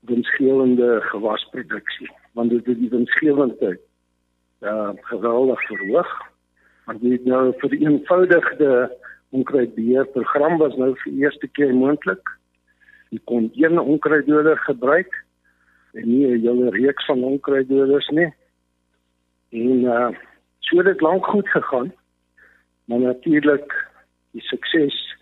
winsgewende 0.00 1.00
gewasproduksie, 1.00 2.10
want 2.32 2.50
dit 2.50 2.66
het 2.66 2.78
die 2.78 2.90
winsgewendheid 2.90 3.80
uh 4.60 4.90
geweldig 5.10 5.66
verhoog. 5.66 6.10
Want 6.84 7.02
het 7.02 7.24
nou 7.24 7.52
vir 7.60 7.70
die 7.70 7.86
eenvoudige 7.86 8.96
onkruidbeheerprogram 9.30 10.58
was 10.58 10.74
nou 10.76 10.90
vir 11.04 11.12
eerste 11.12 11.48
keer 11.48 11.74
moontlik. 11.74 12.28
Jy 13.14 13.20
kon 13.30 13.50
een 13.54 13.78
onkruiddoder 13.78 14.58
gebruik 14.66 15.24
en 15.92 16.08
nie 16.08 16.26
'n 16.26 16.40
hele 16.40 16.70
reeks 16.70 17.06
van 17.06 17.24
onkruiddoders 17.24 18.08
nie. 18.08 18.30
En 19.50 19.84
uh 19.96 20.10
so 20.58 20.76
het 20.76 20.86
dit 20.86 21.00
lank 21.00 21.26
goed 21.26 21.48
gegaan. 21.48 21.92
Maar 22.84 22.98
natuurlik 22.98 23.88
die 24.30 24.42
sukses 24.42 25.14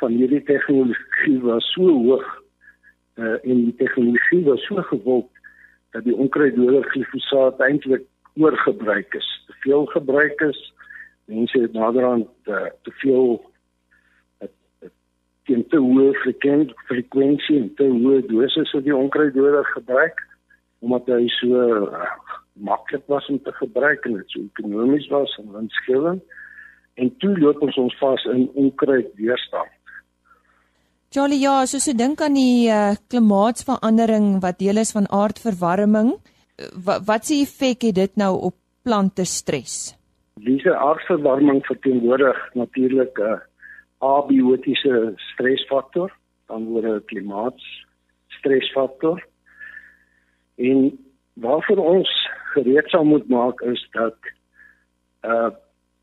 van 0.00 0.16
hierdie 0.16 0.42
tegnologie 0.48 1.38
was 1.44 1.66
so 1.74 1.88
hoog 2.06 2.26
uh 3.20 3.36
en 3.44 3.64
die 3.66 3.76
tegnologie 3.76 4.42
was 4.48 4.64
so 4.66 4.82
gewild 4.92 5.28
dat 5.90 6.04
die 6.04 6.14
onkruiddoder 6.14 6.84
glifosaat 6.92 7.60
eintlik 7.60 8.06
oorgebruik 8.38 9.14
is. 9.14 9.28
Te 9.46 9.54
veel 9.64 9.84
gebruik 9.90 10.40
is. 10.40 10.60
Mense 11.24 11.60
het 11.60 11.72
naderhand 11.72 12.28
uh, 12.44 12.70
te 12.82 12.92
veel 13.02 13.40
teen 15.50 15.64
te 15.68 15.80
hoë 15.82 16.12
frekwensie 16.22 16.74
frekwensie 16.88 17.58
en 17.58 17.70
te 17.78 17.86
hoë 17.90 18.20
dosisse 18.30 18.76
van 18.76 18.86
die 18.86 18.96
onkruiddoder 18.96 19.66
gebruik 19.74 20.26
omdat 20.80 21.08
hy 21.12 21.26
so 21.36 21.64
uh, 21.86 22.06
maklik 22.52 23.02
was 23.12 23.26
om 23.32 23.40
te 23.42 23.52
gebruik 23.58 24.06
en 24.08 24.20
dit 24.20 24.36
so 24.36 24.44
ekonomies 24.46 25.08
was 25.12 25.34
en 25.42 25.50
winsgewend 25.56 26.38
en 27.02 27.10
toe 27.22 27.32
loop 27.38 27.62
ons 27.66 27.76
ons 27.80 27.96
vas 27.98 28.24
in 28.32 28.46
onkruidweerstand. 28.60 29.79
Charlie, 31.10 31.40
ja, 31.42 31.66
as 31.66 31.72
jy 31.74 31.90
dink 31.98 32.20
aan 32.22 32.36
die 32.38 32.70
uh, 32.70 32.94
klimaatsverandering 33.10 34.38
wat 34.44 34.60
deel 34.62 34.78
is 34.78 34.92
van 34.94 35.10
aardverwarming, 35.10 36.12
wat 36.86 37.02
wat 37.08 37.26
se 37.26 37.40
effek 37.42 37.82
het 37.88 37.96
dit 37.96 38.12
nou 38.22 38.38
op 38.46 38.54
plante 38.86 39.26
stres? 39.26 39.98
Diese 40.38 40.70
aardverwarming 40.70 41.66
verteenwoordig 41.66 42.38
natuurlik 42.54 43.18
'n 43.18 43.26
uh, 43.26 43.42
abiotiese 43.98 45.18
stresfaktor, 45.32 46.14
dan 46.46 46.70
word 46.70 46.86
'n 46.86 47.02
klimaatstresfaktor. 47.10 49.18
En 50.62 50.94
waarvoor 51.34 51.80
ons 51.96 52.10
gereed 52.54 52.86
sal 52.88 53.04
moet 53.04 53.28
maak 53.28 53.60
is 53.60 53.88
dat 53.98 54.16
uh 55.26 55.50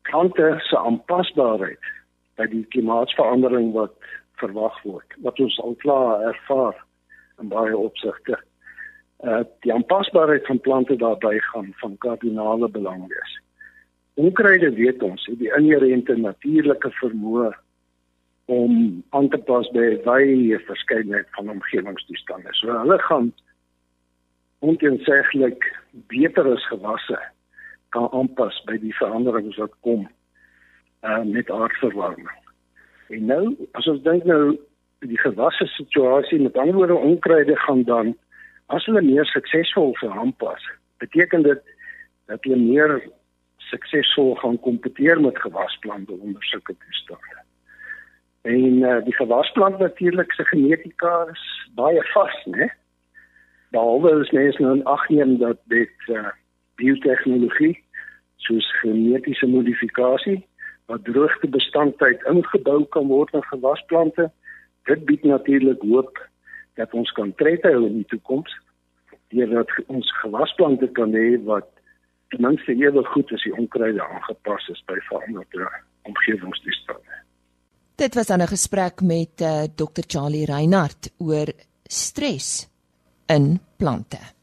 plante 0.02 0.60
se 0.68 0.76
aanpasbaarheid 0.76 1.80
by 2.36 2.46
die 2.46 2.66
klimaatsverandering 2.72 3.72
wat 3.72 3.96
verwag 4.40 4.76
word, 4.82 5.16
wat 5.24 5.40
ons 5.40 5.58
al 5.62 5.74
klaar 5.82 6.28
ervaar 6.32 6.76
in 7.42 7.50
baie 7.52 7.76
opsigte. 7.76 8.38
Uh 9.24 9.42
die 9.66 9.74
aanpasbaarheid 9.74 10.46
van 10.46 10.60
plante 10.60 10.96
daarbey 10.96 11.38
gaan 11.50 11.72
van 11.82 11.96
kardinale 11.98 12.68
belang 12.68 13.06
wees. 13.08 13.38
Onkruide 14.14 14.72
weet 14.74 15.02
ons, 15.02 15.26
het 15.26 15.38
die 15.38 15.50
inherente 15.54 16.16
natuurlike 16.16 16.90
vermoë 17.00 17.52
om 18.48 19.02
aan 19.10 19.28
te 19.28 19.38
pas 19.38 19.68
by 19.74 19.90
baie 20.06 20.58
verskeidenheid 20.66 21.26
van 21.36 21.50
omgewingstoestande. 21.52 22.54
So 22.56 22.72
hulle 22.72 22.98
gaan 22.98 23.32
onteenseglik 24.64 25.66
beter 26.10 26.48
as 26.54 26.66
gewasse 26.70 27.18
kan 27.94 28.08
aanpas 28.12 28.56
by 28.66 28.78
die 28.80 28.94
veranderings 28.96 29.56
wat 29.60 29.74
kom 29.86 30.06
uh, 31.04 31.22
met 31.24 31.50
aardverwarming. 31.50 32.47
En 33.08 33.24
nou, 33.24 33.44
as 33.72 33.86
ons 33.86 34.02
dink 34.02 34.24
nou 34.28 34.58
die 35.06 35.18
gewasse 35.18 35.66
situasie 35.66 36.40
met 36.42 36.56
ander 36.56 36.74
woorde 36.74 36.94
onkruide 36.94 37.56
gaan 37.56 37.82
dan 37.88 38.16
as 38.66 38.84
hulle 38.84 39.02
meer 39.02 39.24
suksesvol 39.24 39.94
sou 39.96 40.10
aanpas, 40.12 40.64
beteken 41.00 41.42
dit 41.46 41.62
dat 42.28 42.44
hulle 42.44 42.58
meer 42.60 42.98
suksesvol 43.70 44.34
gaan 44.42 44.58
kompeteer 44.60 45.20
met 45.20 45.40
gewasplante 45.40 46.12
onder 46.12 46.44
sulke 46.44 46.74
toestande. 46.84 47.44
En 48.42 48.82
uh, 48.82 48.98
die 49.04 49.14
gewasplant 49.14 49.78
natuurlik 49.78 50.32
se 50.32 50.44
genetika 50.44 51.26
is 51.32 51.44
baie 51.74 52.02
vas, 52.12 52.44
né? 52.44 52.68
Behalwe 53.70 54.12
as 54.20 54.30
mens 54.30 54.56
nou 54.56 54.80
agneem 54.84 55.36
dat 55.38 55.58
dit 55.72 56.08
uh, 56.08 56.28
biotehnologie 56.80 57.74
soos 58.36 58.68
genetiese 58.80 59.46
modifikasie 59.46 60.38
wat 60.88 61.04
droogtebestandheid 61.04 62.22
ingebou 62.30 62.84
kan 62.94 63.08
word 63.10 63.34
in 63.36 63.44
gewasplante, 63.50 64.30
dit 64.88 65.04
bied 65.04 65.24
natuurlik 65.28 65.82
hoop 65.84 66.16
dat 66.80 66.94
ons 66.96 67.10
kan 67.12 67.34
tred 67.36 67.62
hou 67.68 67.84
in 67.86 68.00
die 68.00 68.08
toekoms 68.08 68.54
deurdat 69.34 69.68
ons 69.92 70.08
gewasplante 70.22 70.88
kan 70.96 71.12
hê 71.12 71.36
wat 71.44 71.68
ten 72.32 72.40
minste 72.44 72.72
ewig 72.72 73.08
goed 73.12 73.32
as 73.36 73.44
die 73.44 73.52
onkruide 73.56 74.00
aangepas 74.04 74.68
is 74.72 74.80
by 74.88 74.96
veranderde 75.08 75.68
omgewingstoestande. 76.08 77.20
Dit 78.00 78.14
was 78.14 78.26
dan 78.26 78.40
'n 78.42 78.54
gesprek 78.54 79.00
met 79.02 79.40
uh, 79.40 79.64
eh, 79.64 79.68
Dr 79.74 80.04
Charlie 80.06 80.46
Reinhardt 80.46 81.12
oor 81.18 81.48
stres 81.84 82.68
in 83.26 83.60
plante. 83.76 84.37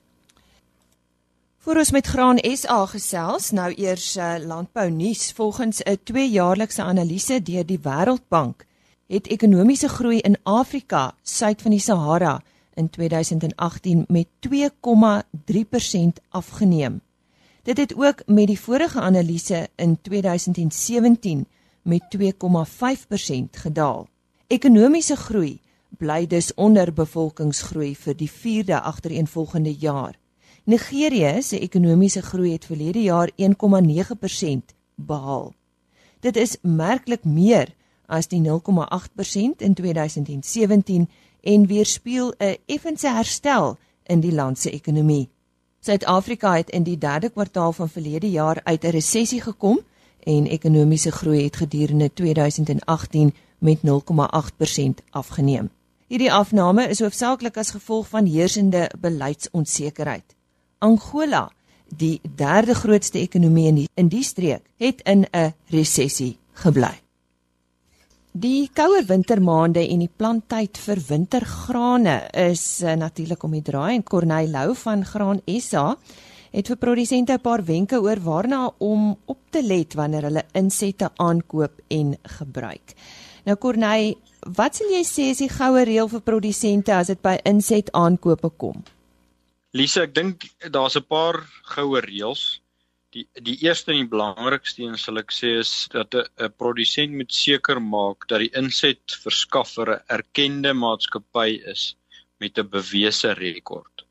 Voor 1.66 1.80
ons 1.82 1.92
met 1.92 2.06
Graan 2.06 2.38
SA 2.54 2.84
gesels, 2.86 3.48
nou 3.58 3.72
eers 3.74 4.18
uh, 4.22 4.36
landbou 4.38 4.90
nuus. 4.92 5.32
Volgens 5.34 5.82
'n 5.82 5.98
tweejaarlikse 6.04 6.82
analise 6.82 7.42
deur 7.42 7.66
die 7.66 7.80
Wêreldbank 7.80 8.66
het 9.08 9.28
ekonomiese 9.28 9.90
groei 9.90 10.20
in 10.20 10.38
Afrika 10.44 11.16
suid 11.24 11.62
van 11.62 11.72
die 11.72 11.80
Sahara 11.80 12.42
in 12.74 12.90
2018 12.90 14.06
met 14.08 14.28
2,3% 14.48 16.22
afgeneem. 16.30 17.02
Dit 17.64 17.78
het 17.78 17.96
ook 17.96 18.22
met 18.26 18.48
die 18.48 18.60
vorige 18.60 19.00
analise 19.00 19.68
in 19.76 20.02
2017 20.02 21.48
met 21.82 22.02
2,5% 22.18 23.50
gedaal. 23.52 24.08
Ekonomiese 24.48 25.16
groei 25.16 25.60
bly 25.98 26.28
dus 26.28 26.54
onder 26.54 26.94
bevolkingsgroei 26.94 27.96
vir 27.96 28.16
die 28.16 28.32
4de 28.32 28.82
agtereenvolgende 28.82 29.74
jaar. 29.74 30.16
Nigerië 30.66 31.42
se 31.42 31.60
ekonomiese 31.60 32.22
groei 32.22 32.52
het 32.52 32.66
verlede 32.66 33.02
jaar 33.02 33.30
1,9% 33.38 34.74
behaal. 34.96 35.54
Dit 36.20 36.36
is 36.36 36.58
merklik 36.62 37.24
meer 37.24 37.76
as 38.06 38.28
die 38.28 38.42
0,8% 38.42 39.62
in 39.62 39.74
2017 39.74 41.10
en 41.42 41.68
weerspieël 41.68 42.34
'n 42.38 42.58
effense 42.66 43.08
herstel 43.08 43.78
in 44.04 44.20
die 44.20 44.34
land 44.34 44.60
se 44.60 44.72
ekonomie. 44.72 45.30
Suid-Afrika 45.80 46.56
het 46.56 46.70
in 46.70 46.84
die 46.84 46.98
3de 46.98 47.30
kwartaal 47.30 47.74
van 47.74 47.90
verlede 47.90 48.32
jaar 48.32 48.62
uit 48.64 48.84
'n 48.84 48.90
resessie 48.90 49.42
gekom 49.42 49.80
en 50.24 50.48
ekonomiese 50.48 51.12
groei 51.12 51.44
het 51.44 51.56
gedurende 51.56 52.14
2018 52.14 53.34
met 53.60 53.82
0,8% 53.82 55.02
afgeneem. 55.10 55.70
Hierdie 56.08 56.34
afname 56.34 56.88
is 56.88 57.00
hoofsaaklik 57.00 57.58
as 57.58 57.70
gevolg 57.70 58.08
van 58.08 58.26
heersende 58.26 58.92
beleidsonsekerheid. 59.00 60.35
Angola, 60.80 61.50
die 61.88 62.20
derde 62.24 62.76
grootste 62.76 63.20
ekonomie 63.20 63.68
in 63.68 63.76
die, 63.76 63.88
in 63.96 64.10
die 64.10 64.24
streek, 64.24 64.64
het 64.78 65.02
in 65.06 65.26
'n 65.32 65.54
resessie 65.70 66.38
gebly. 66.54 66.94
Die 68.36 68.70
kouer 68.74 69.06
wintermaande 69.08 69.80
en 69.88 70.00
die 70.00 70.12
planttyd 70.12 70.78
vir 70.78 71.00
wintergrane 71.08 72.16
is 72.34 72.82
uh, 72.84 72.92
natuurlik 73.00 73.44
om 73.44 73.52
die 73.52 73.62
draai 73.62 73.96
en 73.96 74.04
Corneil 74.04 74.50
Lou 74.52 74.76
van 74.76 75.06
Graan 75.06 75.40
SA 75.48 75.96
het 76.52 76.68
vir 76.68 76.78
produsente 76.78 77.34
'n 77.34 77.40
paar 77.40 77.64
wenke 77.64 78.02
oor 78.02 78.20
waarna 78.20 78.72
om 78.78 79.16
op 79.26 79.40
te 79.50 79.64
let 79.64 79.94
wanneer 79.94 80.24
hulle 80.24 80.44
insette 80.52 81.10
aankoop 81.16 81.80
en 81.88 82.18
gebruik. 82.24 82.94
Nou 83.46 83.58
Corneille, 83.58 84.16
wat 84.42 84.76
sal 84.76 84.88
jy 84.90 85.04
sê 85.04 85.30
is 85.32 85.38
die 85.38 85.50
goue 85.50 85.84
reël 85.84 86.08
vir 86.08 86.22
produsente 86.22 86.94
as 86.94 87.08
dit 87.08 87.22
by 87.22 87.40
inset 87.44 87.92
aankope 87.92 88.50
kom? 88.58 88.84
Lise, 89.76 90.06
ek 90.06 90.14
dink 90.16 90.44
daar's 90.72 90.96
'n 90.96 91.04
paar 91.04 91.38
goue 91.74 92.00
reëls. 92.04 92.44
Die 93.16 93.26
die 93.48 93.56
eerste 93.66 93.92
en 93.92 93.98
die 93.98 94.12
belangrikste 94.14 94.84
een 94.84 94.96
sal 95.02 95.20
ek 95.22 95.34
sê 95.38 95.50
is 95.64 95.72
dat 95.96 96.16
'n 96.16 96.54
produsent 96.62 97.12
moet 97.20 97.34
seker 97.38 97.82
maak 97.96 98.28
dat 98.30 98.40
die 98.44 98.54
inset 98.62 99.04
verskaffer 99.24 99.92
'n 99.96 100.06
erkende 100.18 100.72
maatskappy 100.84 101.50
is 101.74 101.84
met 102.40 102.58
'n 102.58 102.72
bewese 102.78 103.34
rekord. 103.42 104.06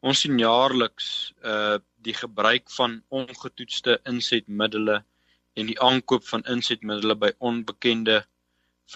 Ons 0.00 0.20
sien 0.20 0.38
jaarliks 0.38 1.08
uh 1.52 1.76
die 2.08 2.16
gebruik 2.24 2.66
van 2.78 3.02
ongetoetste 3.20 4.00
insetmiddels 4.12 5.04
en 5.56 5.66
die 5.66 5.80
aankoop 5.90 6.24
van 6.32 6.48
insetmiddels 6.54 7.20
by 7.24 7.32
onbekende 7.50 8.24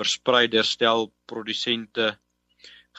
verspreiders 0.01 0.71
stel 0.71 1.13
produsente 1.27 2.17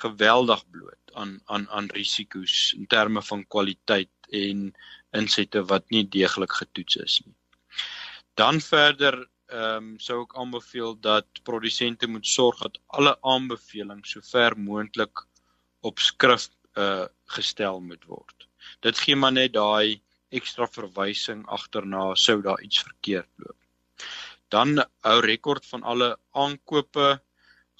geweldig 0.05 0.61
bloot 0.71 0.98
aan 1.13 1.39
aan 1.45 1.67
aan 1.69 1.89
risiko's 1.95 2.73
in 2.77 2.87
terme 2.87 3.21
van 3.21 3.45
kwaliteit 3.47 4.31
en 4.31 4.73
insette 5.17 5.63
wat 5.71 5.89
nie 5.89 6.05
deeglik 6.07 6.51
getoets 6.61 6.95
is 6.95 7.21
nie. 7.25 7.35
Dan 8.33 8.61
verder 8.61 9.27
ehm 9.49 9.75
um, 9.75 9.93
sou 9.99 10.21
ek 10.23 10.35
aanbeveel 10.37 10.93
dat 11.01 11.41
produsente 11.43 12.07
moet 12.07 12.27
sorg 12.27 12.59
dat 12.61 12.77
alle 12.97 13.15
aanbevelings 13.21 14.11
sover 14.15 14.57
moontlik 14.57 15.25
op 15.81 15.99
skrift 15.99 16.53
uh 16.77 17.07
gestel 17.25 17.79
moet 17.81 18.05
word. 18.05 18.47
Dit 18.85 18.97
gee 18.97 19.15
maar 19.15 19.33
net 19.33 19.53
daai 19.53 20.01
ekstra 20.29 20.67
verwysing 20.67 21.45
agterna 21.47 22.15
sou 22.15 22.41
daar 22.41 22.61
iets 22.61 22.81
verkeerd 22.85 23.29
loop. 23.37 23.57
Dan 24.49 24.85
hou 25.05 25.19
rekord 25.25 25.65
van 25.65 25.83
alle 25.83 26.17
aankope 26.31 27.21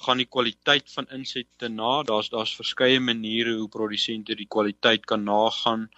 gaan 0.05 0.21
die 0.21 0.29
kwaliteit 0.31 0.87
van 0.95 1.07
insette 1.15 1.69
na. 1.69 2.03
Daar's 2.07 2.29
daar's 2.31 2.55
verskeie 2.55 2.99
maniere 3.03 3.57
hoe 3.59 3.69
produsente 3.71 4.37
die 4.39 4.47
kwaliteit 4.47 5.05
kan 5.05 5.25
nagaan. 5.27 5.89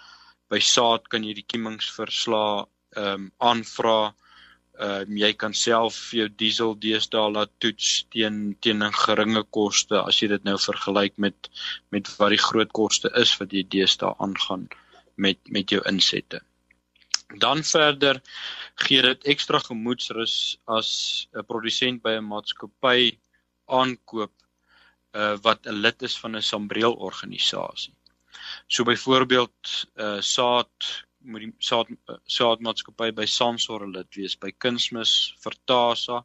By 0.50 0.60
saad 0.60 1.08
kan 1.14 1.24
jy 1.28 1.36
die 1.38 1.48
kiemingsverslae 1.54 2.66
ehm 2.98 3.14
um, 3.14 3.30
aanvra. 3.52 4.14
Ehm 4.82 5.12
um, 5.12 5.18
jy 5.22 5.32
kan 5.44 5.54
self 5.54 6.00
jou 6.18 6.28
diesel 6.44 6.76
deesdae 6.86 7.30
laat 7.32 7.54
toets 7.64 7.92
teen 8.16 8.58
teen 8.60 8.84
'n 8.84 9.00
geringe 9.06 9.44
koste 9.58 10.02
as 10.02 10.22
jy 10.22 10.32
dit 10.34 10.44
nou 10.44 10.58
vergelyk 10.58 11.18
met 11.18 11.50
met 11.92 12.10
wat 12.18 12.34
die 12.36 12.46
groot 12.50 12.72
koste 12.72 13.12
is 13.24 13.38
wat 13.40 13.54
jy 13.54 13.64
deesdae 13.64 14.16
aangaan 14.20 14.70
met 15.16 15.38
met 15.50 15.70
jou 15.70 15.82
insette. 15.86 16.42
Dan 17.40 17.64
verder 17.64 18.22
gee 18.76 19.02
dit 19.02 19.28
ekstra 19.34 19.60
gemoedsrus 19.60 20.58
as 20.68 21.28
'n 21.34 21.46
produsent 21.46 22.02
by 22.04 22.18
'n 22.18 22.28
maatskappy 22.34 23.18
aankoop 23.80 24.34
uh 25.22 25.36
wat 25.46 25.68
'n 25.68 25.82
lid 25.86 26.02
is 26.08 26.18
van 26.20 26.36
'n 26.36 26.50
sambreel 26.52 26.94
organisasie. 26.94 27.96
So 28.68 28.84
byvoorbeeld 28.84 29.88
uh 29.96 30.22
saad 30.22 31.06
moet 31.24 31.46
die 31.46 31.54
saad 31.60 31.90
uh, 31.92 32.18
saadmaatskappy 32.26 33.12
by 33.16 33.26
Samsor 33.30 33.86
lid 33.88 34.16
wees, 34.18 34.36
by 34.38 34.52
Kunsmis, 34.52 35.34
Vertasa, 35.44 36.22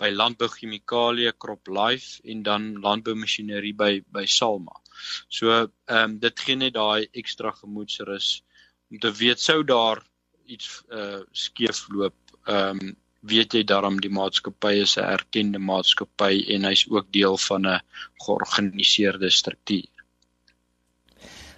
by 0.00 0.10
Landbou 0.10 0.48
Chemikalie, 0.48 1.32
Crop 1.38 1.68
Life 1.68 2.20
en 2.24 2.42
dan 2.42 2.72
Landbou 2.80 3.14
Masjinerie 3.18 3.74
by 3.76 4.00
by 4.12 4.24
Salma. 4.26 4.80
So 5.28 5.52
ehm 5.52 5.68
um, 5.98 6.18
dit 6.22 6.40
gee 6.46 6.56
net 6.56 6.74
daai 6.78 7.08
ekstra 7.12 7.52
gemoedsrus 7.60 8.42
om 8.90 8.98
te 8.98 9.12
weet 9.20 9.40
sou 9.40 9.62
daar 9.64 10.02
iets 10.46 10.82
uh 10.90 11.22
skeefloop 11.32 12.36
ehm 12.46 12.82
um, 12.82 12.96
weet 13.22 13.54
jy 13.54 13.62
daarom 13.66 14.00
die 14.02 14.10
maatskappy 14.10 14.74
is 14.82 14.96
'n 14.98 15.06
erkende 15.06 15.58
maatskappy 15.58 16.44
en 16.54 16.64
hy's 16.64 16.84
ook 16.90 17.06
deel 17.12 17.38
van 17.38 17.66
'n 17.66 17.80
georganiseerde 18.26 19.30
struktuur. 19.30 19.88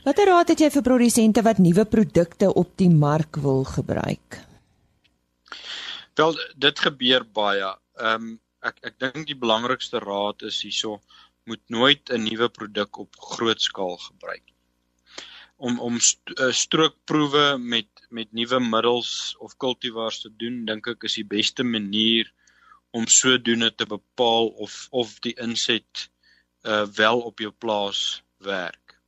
Watter 0.05 0.27
raad 0.27 0.48
het 0.48 0.61
jy 0.61 0.70
vir 0.70 0.83
produsente 0.83 1.42
wat 1.42 1.59
nuwe 1.59 1.85
produkte 1.85 2.55
op 2.55 2.77
die 2.77 2.90
mark 2.90 3.37
wil 3.37 3.64
gebruik? 3.64 4.40
Wel, 6.14 6.37
dit 6.57 6.79
gebeur 6.79 7.24
baie. 7.24 7.77
Ehm 7.96 8.22
um, 8.22 8.40
ek 8.61 8.79
ek 8.83 8.98
dink 8.98 9.27
die 9.27 9.37
belangrikste 9.37 9.98
raad 9.98 10.42
is 10.42 10.62
hierso 10.62 11.00
moet 11.44 11.64
nooit 11.68 12.11
'n 12.11 12.24
nuwe 12.24 12.48
produk 12.48 12.98
op 12.98 13.16
groot 13.16 13.61
skaal 13.61 13.96
gebruik 13.96 14.55
om 15.57 15.81
om 15.81 15.96
eh, 15.96 16.50
strookproewe 16.50 17.59
met 17.59 17.87
met 18.11 18.33
nuwe 18.33 18.61
middels 18.61 19.37
of 19.38 19.57
kultivars 19.57 20.21
te 20.25 20.31
doen 20.43 20.64
dink 20.69 20.88
ek 20.93 21.07
is 21.09 21.19
die 21.21 21.29
beste 21.29 21.64
manier 21.64 22.31
om 22.95 23.07
sodoende 23.11 23.71
te 23.75 23.87
bepaal 23.90 24.53
of 24.67 24.75
of 25.03 25.19
die 25.27 25.35
inset 25.47 26.09
uh 26.64 26.85
wel 26.99 27.21
op 27.31 27.40
jou 27.43 27.51
plaas 27.53 28.23
werk. 28.38 28.99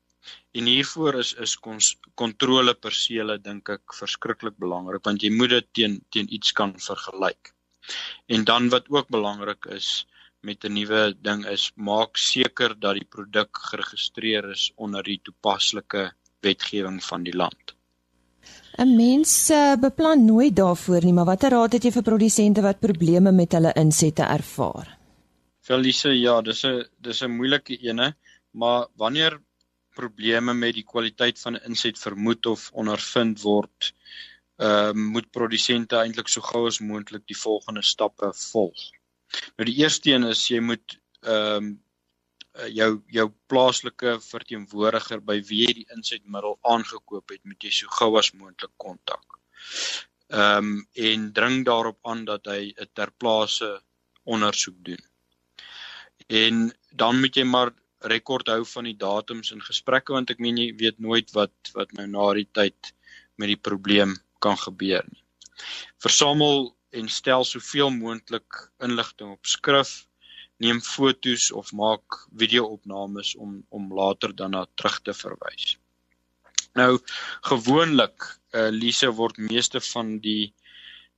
En 0.59 0.67
hiervoor 0.67 1.21
is 1.21 1.35
is 1.45 1.55
kontrole 2.15 2.75
persele 2.75 3.39
dink 3.39 3.71
ek 3.77 3.95
verskriklik 4.01 4.57
belangrik 4.65 5.05
want 5.09 5.23
jy 5.23 5.31
moet 5.37 5.55
dit 5.55 5.69
teen 5.81 6.01
teen 6.11 6.33
iets 6.39 6.53
kan 6.53 6.75
vergelyk. 6.89 7.53
En 8.27 8.45
dan 8.45 8.69
wat 8.75 8.91
ook 8.91 9.09
belangrik 9.09 9.71
is 9.79 10.07
met 10.41 10.65
'n 10.65 10.73
nuwe 10.73 11.03
ding 11.29 11.47
is 11.47 11.71
maak 11.77 12.17
seker 12.17 12.75
dat 12.81 12.99
die 12.99 13.09
produk 13.17 13.59
geregistreer 13.71 14.51
is 14.51 14.73
onder 14.77 15.03
die 15.03 15.21
toepaslike 15.23 16.13
wetgewing 16.41 17.03
van 17.05 17.23
die 17.23 17.37
land. 17.37 17.76
'n 18.79 18.97
Mens 18.97 19.51
uh, 19.51 19.77
beplan 19.81 20.25
nooit 20.25 20.57
daarvoor 20.57 21.05
nie, 21.05 21.13
maar 21.13 21.25
watter 21.25 21.51
raad 21.51 21.73
het 21.73 21.85
jy 21.85 21.93
vir 21.93 22.03
produsente 22.03 22.63
wat 22.63 22.81
probleme 22.81 23.33
met 23.33 23.53
hulle 23.53 23.73
insette 23.73 24.23
ervaar? 24.23 24.99
Felise, 25.61 26.13
ja, 26.13 26.41
dis 26.43 26.65
'n 26.65 26.85
dis 27.01 27.23
'n 27.23 27.37
moeilike 27.39 27.79
ene, 27.89 28.15
maar 28.51 28.87
wanneer 28.97 29.41
probleme 29.95 30.55
met 30.55 30.75
die 30.75 30.85
kwaliteit 30.85 31.41
van 31.41 31.55
'n 31.55 31.65
inset 31.71 31.99
vermoed 31.99 32.47
of 32.47 32.71
ondervind 32.73 33.41
word, 33.43 33.95
ehm 34.57 34.99
uh, 34.99 35.09
moet 35.15 35.31
produsente 35.31 35.97
eintlik 35.97 36.29
so 36.29 36.41
gou 36.41 36.67
as 36.67 36.81
moontlik 36.81 37.25
die 37.27 37.41
volgende 37.47 37.83
stappe 37.83 38.33
volg. 38.33 38.79
Nou 39.57 39.67
die 39.71 39.79
eerste 39.83 40.11
een 40.11 40.25
is 40.25 40.49
jy 40.49 40.61
moet 40.61 40.99
ehm 41.23 41.65
um, 41.65 41.86
jou 42.73 42.90
jou 43.12 43.27
plaaslike 43.51 44.16
verteenwoordiger 44.25 45.21
by 45.21 45.40
wie 45.49 45.64
jy 45.66 45.73
die 45.81 45.88
insetmiddel 45.97 46.59
aangekoop 46.62 47.35
het, 47.35 47.42
moet 47.45 47.62
jy 47.62 47.73
so 47.79 47.92
gou 47.99 48.16
as 48.19 48.33
moontlik 48.35 48.73
kontak. 48.83 49.40
Ehm 50.33 50.59
um, 50.59 50.71
en 51.09 51.33
dring 51.33 51.64
daarop 51.64 51.99
aan 52.03 52.25
dat 52.25 52.47
hy 52.47 52.75
'n 52.75 52.88
ter 52.95 53.11
plaase 53.19 53.81
ondersoek 54.25 54.79
doen. 54.85 55.03
En 56.27 56.73
dan 56.90 57.21
moet 57.21 57.37
jy 57.37 57.45
maar 57.45 57.71
rekord 58.01 58.47
hou 58.47 58.64
van 58.64 58.85
die 58.85 58.97
datums 58.97 59.53
en 59.53 59.62
gesprekke 59.62 60.12
want 60.12 60.31
ek 60.31 60.38
meen 60.38 60.59
jy 60.59 60.73
weet 60.83 60.99
nooit 60.99 61.31
wat 61.33 61.55
wat 61.75 61.92
nou 61.92 62.07
na 62.07 62.33
die 62.35 62.49
tyd 62.53 62.92
met 63.37 63.49
die 63.49 63.62
probleem 63.69 64.16
kan 64.40 64.57
gebeur 64.57 65.05
nie. 65.12 65.23
Versamel 66.03 66.75
en 66.90 67.09
stel 67.09 67.45
soveel 67.45 67.90
moontlik 67.90 68.61
inligting 68.81 69.33
op 69.33 69.47
skrif 69.47 70.07
neem 70.62 70.81
fotos 70.81 71.51
of 71.53 71.73
maak 71.73 72.21
video-opnames 72.42 73.35
om 73.37 73.59
om 73.69 73.90
later 73.92 74.35
dan 74.35 74.55
na 74.57 74.64
terug 74.75 75.01
te 75.03 75.14
verwys. 75.14 75.77
Nou 76.77 76.99
gewoonlik 77.51 78.25
uh, 78.53 78.69
Lise 78.73 79.11
word 79.19 79.38
meeste 79.38 79.81
van 79.92 80.16
die 80.25 80.55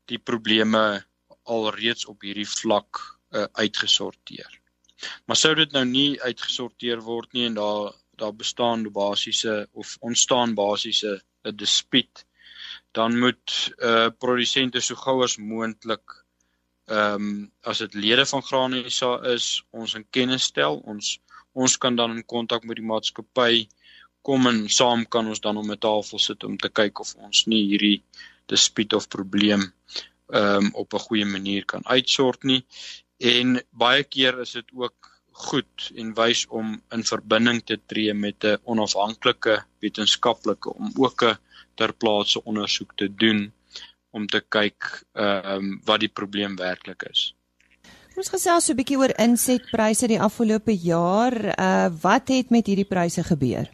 die 0.09 0.19
probleme 0.19 1.05
alreeds 1.45 2.07
op 2.09 2.25
hierdie 2.25 2.49
vlak 2.49 3.01
uh, 3.37 3.45
uitgesorteer. 3.61 4.49
Maar 5.27 5.37
sou 5.37 5.55
dit 5.55 5.73
nou 5.77 5.85
nie 5.85 6.21
uitgesorteer 6.23 7.03
word 7.05 7.33
nie 7.37 7.47
en 7.51 7.59
daar 7.59 7.95
daar 8.19 8.35
bestaan 8.35 8.83
basiese 8.91 9.69
of 9.73 9.97
ontstaan 10.01 10.55
basiese 10.59 11.21
'n 11.47 11.57
dispuut 11.57 12.25
dan 12.93 13.19
moet 13.19 13.75
uh 13.79 14.09
produsente 14.19 14.81
so 14.81 14.95
gou 14.95 15.23
as 15.23 15.37
moontlik 15.39 16.17
ehm 16.89 17.15
um, 17.15 17.51
as 17.63 17.79
dit 17.79 17.95
lede 17.95 18.25
van 18.27 18.43
Granisa 18.43 19.21
is, 19.35 19.63
ons 19.71 19.95
in 19.95 20.07
kennis 20.11 20.49
stel. 20.53 20.81
Ons 20.85 21.19
ons 21.53 21.77
kan 21.77 21.97
dan 21.97 22.15
in 22.17 22.25
kontak 22.25 22.65
met 22.65 22.79
die 22.79 22.87
maatskappy 22.87 23.67
kom 24.23 24.47
en 24.47 24.69
saam 24.69 25.05
kan 25.09 25.27
ons 25.27 25.41
dan 25.41 25.57
om 25.57 25.71
'n 25.73 25.79
tafel 25.79 26.19
sit 26.19 26.45
om 26.45 26.57
te 26.57 26.69
kyk 26.69 27.01
of 27.01 27.15
ons 27.17 27.47
nie 27.47 27.65
hierdie 27.71 28.03
dispuut 28.47 28.93
of 28.93 29.09
probleem 29.09 29.73
ehm 30.33 30.65
um, 30.65 30.71
op 30.75 30.95
'n 30.95 31.07
goeie 31.09 31.25
manier 31.25 31.65
kan 31.65 31.87
uitsort 31.87 32.45
nie. 32.45 32.65
En 33.19 33.61
baie 33.73 34.05
keer 34.05 34.41
is 34.41 34.53
dit 34.53 34.69
ook 34.75 34.97
goed 35.33 35.91
en 35.95 36.15
wys 36.15 36.47
om 36.47 36.83
in 36.93 37.05
verbinding 37.05 37.63
te 37.65 37.79
tree 37.87 38.15
met 38.15 38.45
'n 38.45 38.61
onafhanklike 38.65 39.65
wetenskaplike 39.81 40.75
om 40.75 40.93
ook 40.97 41.23
'n 41.23 41.39
ter 41.75 41.93
plaatse 41.93 42.45
ondersoek 42.45 42.93
te 42.97 43.09
doen 43.15 43.53
om 44.11 44.27
te 44.27 44.41
kyk 44.41 45.03
ehm 45.15 45.57
um, 45.57 45.75
wat 45.85 46.01
die 46.01 46.13
probleem 46.21 46.57
werklik 46.57 47.05
is. 47.11 47.33
Ons 48.19 48.33
gesels 48.35 48.67
so 48.67 48.73
'n 48.73 48.79
bietjie 48.81 48.99
oor 48.99 49.15
insetpryse 49.23 50.09
die 50.11 50.21
afgelope 50.21 50.75
jaar. 50.75 51.35
Uh 51.55 51.89
wat 52.03 52.29
het 52.29 52.51
met 52.51 52.67
hierdie 52.67 52.89
pryse 52.89 53.23
gebeur? 53.23 53.69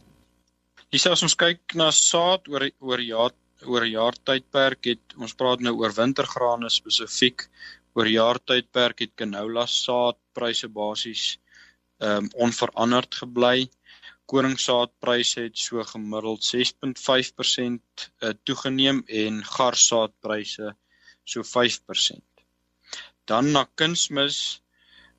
Dis 0.92 1.06
as 1.06 1.22
ons 1.22 1.34
kyk 1.34 1.74
na 1.74 1.90
saad 1.90 2.48
oor 2.48 2.68
oor 2.80 3.00
jaar 3.00 3.32
oor 3.64 3.86
jaar 3.86 4.12
tydperk 4.28 4.84
het 4.90 5.14
ons 5.16 5.34
praat 5.34 5.60
nou 5.60 5.74
oor 5.80 5.94
wintergrane 5.96 6.68
spesifiek 6.70 7.46
oor 7.94 8.08
jaar 8.10 8.38
tydperk 8.38 9.00
het 9.00 9.14
canola 9.16 9.66
saadpryse 9.66 10.68
basies 10.68 11.24
ehm 12.02 12.26
um, 12.26 12.30
onveranderd 12.46 13.14
gebly 13.22 13.68
koringsaadpryse 14.30 15.40
het 15.46 15.58
so 15.58 15.82
gemiddeld 15.84 16.46
6.5% 16.48 18.04
uh, 18.20 18.32
toegeneem 18.42 19.02
en 19.06 19.44
garsaadpryse 19.44 20.74
so 21.24 21.42
5%. 21.42 22.20
Dan 23.24 23.50
na 23.50 23.64
kunsmis 23.74 24.60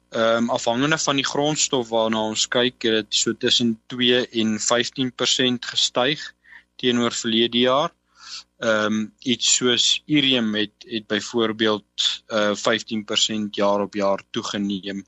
ehm 0.10 0.46
um, 0.46 0.50
afhangende 0.50 0.98
van 0.98 1.18
die 1.20 1.26
grondstof 1.26 1.89
waarna 1.89 2.22
ons 2.30 2.48
kyk, 2.48 2.84
het 2.84 3.10
dit 3.10 3.15
so 3.20 3.34
tussen 3.34 3.74
2 3.91 4.28
en 4.41 4.58
15% 4.62 5.70
gestyg 5.72 6.22
teenoor 6.76 7.12
verlede 7.12 7.60
jaar. 7.60 7.91
Ehm 8.60 8.86
um, 8.86 9.13
iets 9.20 9.56
soos 9.56 10.04
urium 10.06 10.54
het 10.56 10.86
het 10.88 11.08
byvoorbeeld 11.08 12.06
uh, 12.28 12.54
15% 12.56 13.50
jaar 13.52 13.82
op 13.82 13.94
jaar 13.94 14.24
toegeneem 14.30 15.04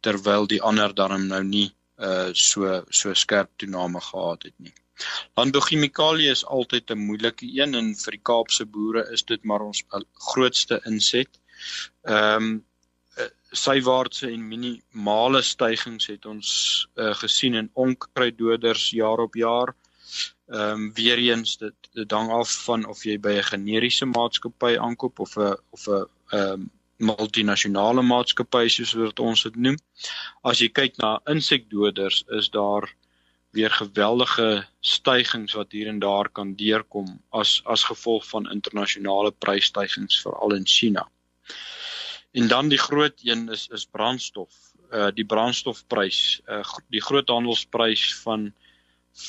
terwyl 0.00 0.46
die 0.46 0.62
ander 0.62 0.94
dan 0.94 1.26
nou 1.26 1.44
nie 1.44 1.68
uh 2.00 2.30
so 2.32 2.82
so 2.90 3.14
skerp 3.14 3.50
toename 3.56 4.00
gehad 4.00 4.42
het 4.42 4.56
nie. 4.56 4.74
Landbouchemikalie 5.36 6.30
is 6.30 6.46
altyd 6.46 6.90
'n 6.90 7.06
moeilike 7.10 7.46
een 7.60 7.74
en 7.74 7.94
vir 7.96 8.16
die 8.16 8.24
Kaapse 8.30 8.66
boere 8.66 9.06
is 9.12 9.22
dit 9.22 9.44
maar 9.44 9.60
ons 9.60 9.84
grootste 10.32 10.80
inset. 10.84 11.40
Ehm 12.02 12.42
um, 12.42 12.64
sywaartse 13.50 14.28
en 14.30 14.48
minimale 14.48 15.42
stygings 15.42 16.06
het 16.06 16.26
ons 16.26 16.50
uh, 16.94 17.14
gesien 17.14 17.54
in 17.54 17.70
onkruiddoders 17.72 18.90
jaar 18.90 19.18
op 19.18 19.34
jaar. 19.34 19.74
Ehm 20.48 20.70
um, 20.70 20.92
weer 20.94 21.18
eens 21.18 21.56
dit 21.56 21.90
dit 21.92 22.10
hang 22.10 22.30
af 22.30 22.52
van 22.64 22.86
of 22.86 23.04
jy 23.04 23.18
by 23.18 23.34
'n 23.38 23.50
generiese 23.52 24.06
maatskappy 24.06 24.76
aankoop 24.78 25.18
of 25.18 25.36
'n 25.36 25.56
of 25.70 25.86
'n 25.88 26.06
ehm 26.30 26.52
um, 26.52 26.70
multinasjonale 27.00 28.02
maatskappye 28.06 28.70
soos 28.72 28.94
wat 28.98 29.20
ons 29.20 29.44
dit 29.48 29.56
noem. 29.56 29.76
As 30.44 30.60
jy 30.60 30.68
kyk 30.68 30.98
na 31.02 31.18
insekdoders, 31.32 32.24
is 32.38 32.50
daar 32.54 32.88
weer 33.56 33.72
geweldige 33.74 34.64
stygings 34.80 35.56
wat 35.58 35.72
hier 35.72 35.88
en 35.90 35.98
daar 35.98 36.28
kan 36.28 36.54
deurkom 36.54 37.08
as 37.34 37.62
as 37.64 37.88
gevolg 37.88 38.26
van 38.28 38.50
internasionale 38.50 39.32
prysstygings 39.32 40.20
veral 40.22 40.54
in 40.54 40.66
China. 40.66 41.08
En 42.32 42.48
dan 42.48 42.68
die 42.68 42.78
groot 42.78 43.18
een 43.26 43.48
is 43.48 43.68
is 43.68 43.86
brandstof. 43.86 44.52
Uh 44.92 45.10
die 45.14 45.26
brandstofprys, 45.26 46.40
uh 46.48 46.62
die 46.88 47.02
groothandelsprys 47.02 48.14
van 48.22 48.52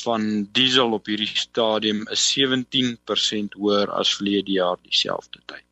van 0.04 0.48
diesel 0.52 0.94
op 0.94 1.06
hierdie 1.06 1.32
stadium 1.34 2.06
is 2.14 2.24
17% 2.38 3.58
hoër 3.58 3.90
as 3.92 4.16
verlede 4.16 4.52
jaar 4.52 4.78
dieselfde 4.82 5.42
tyd. 5.46 5.71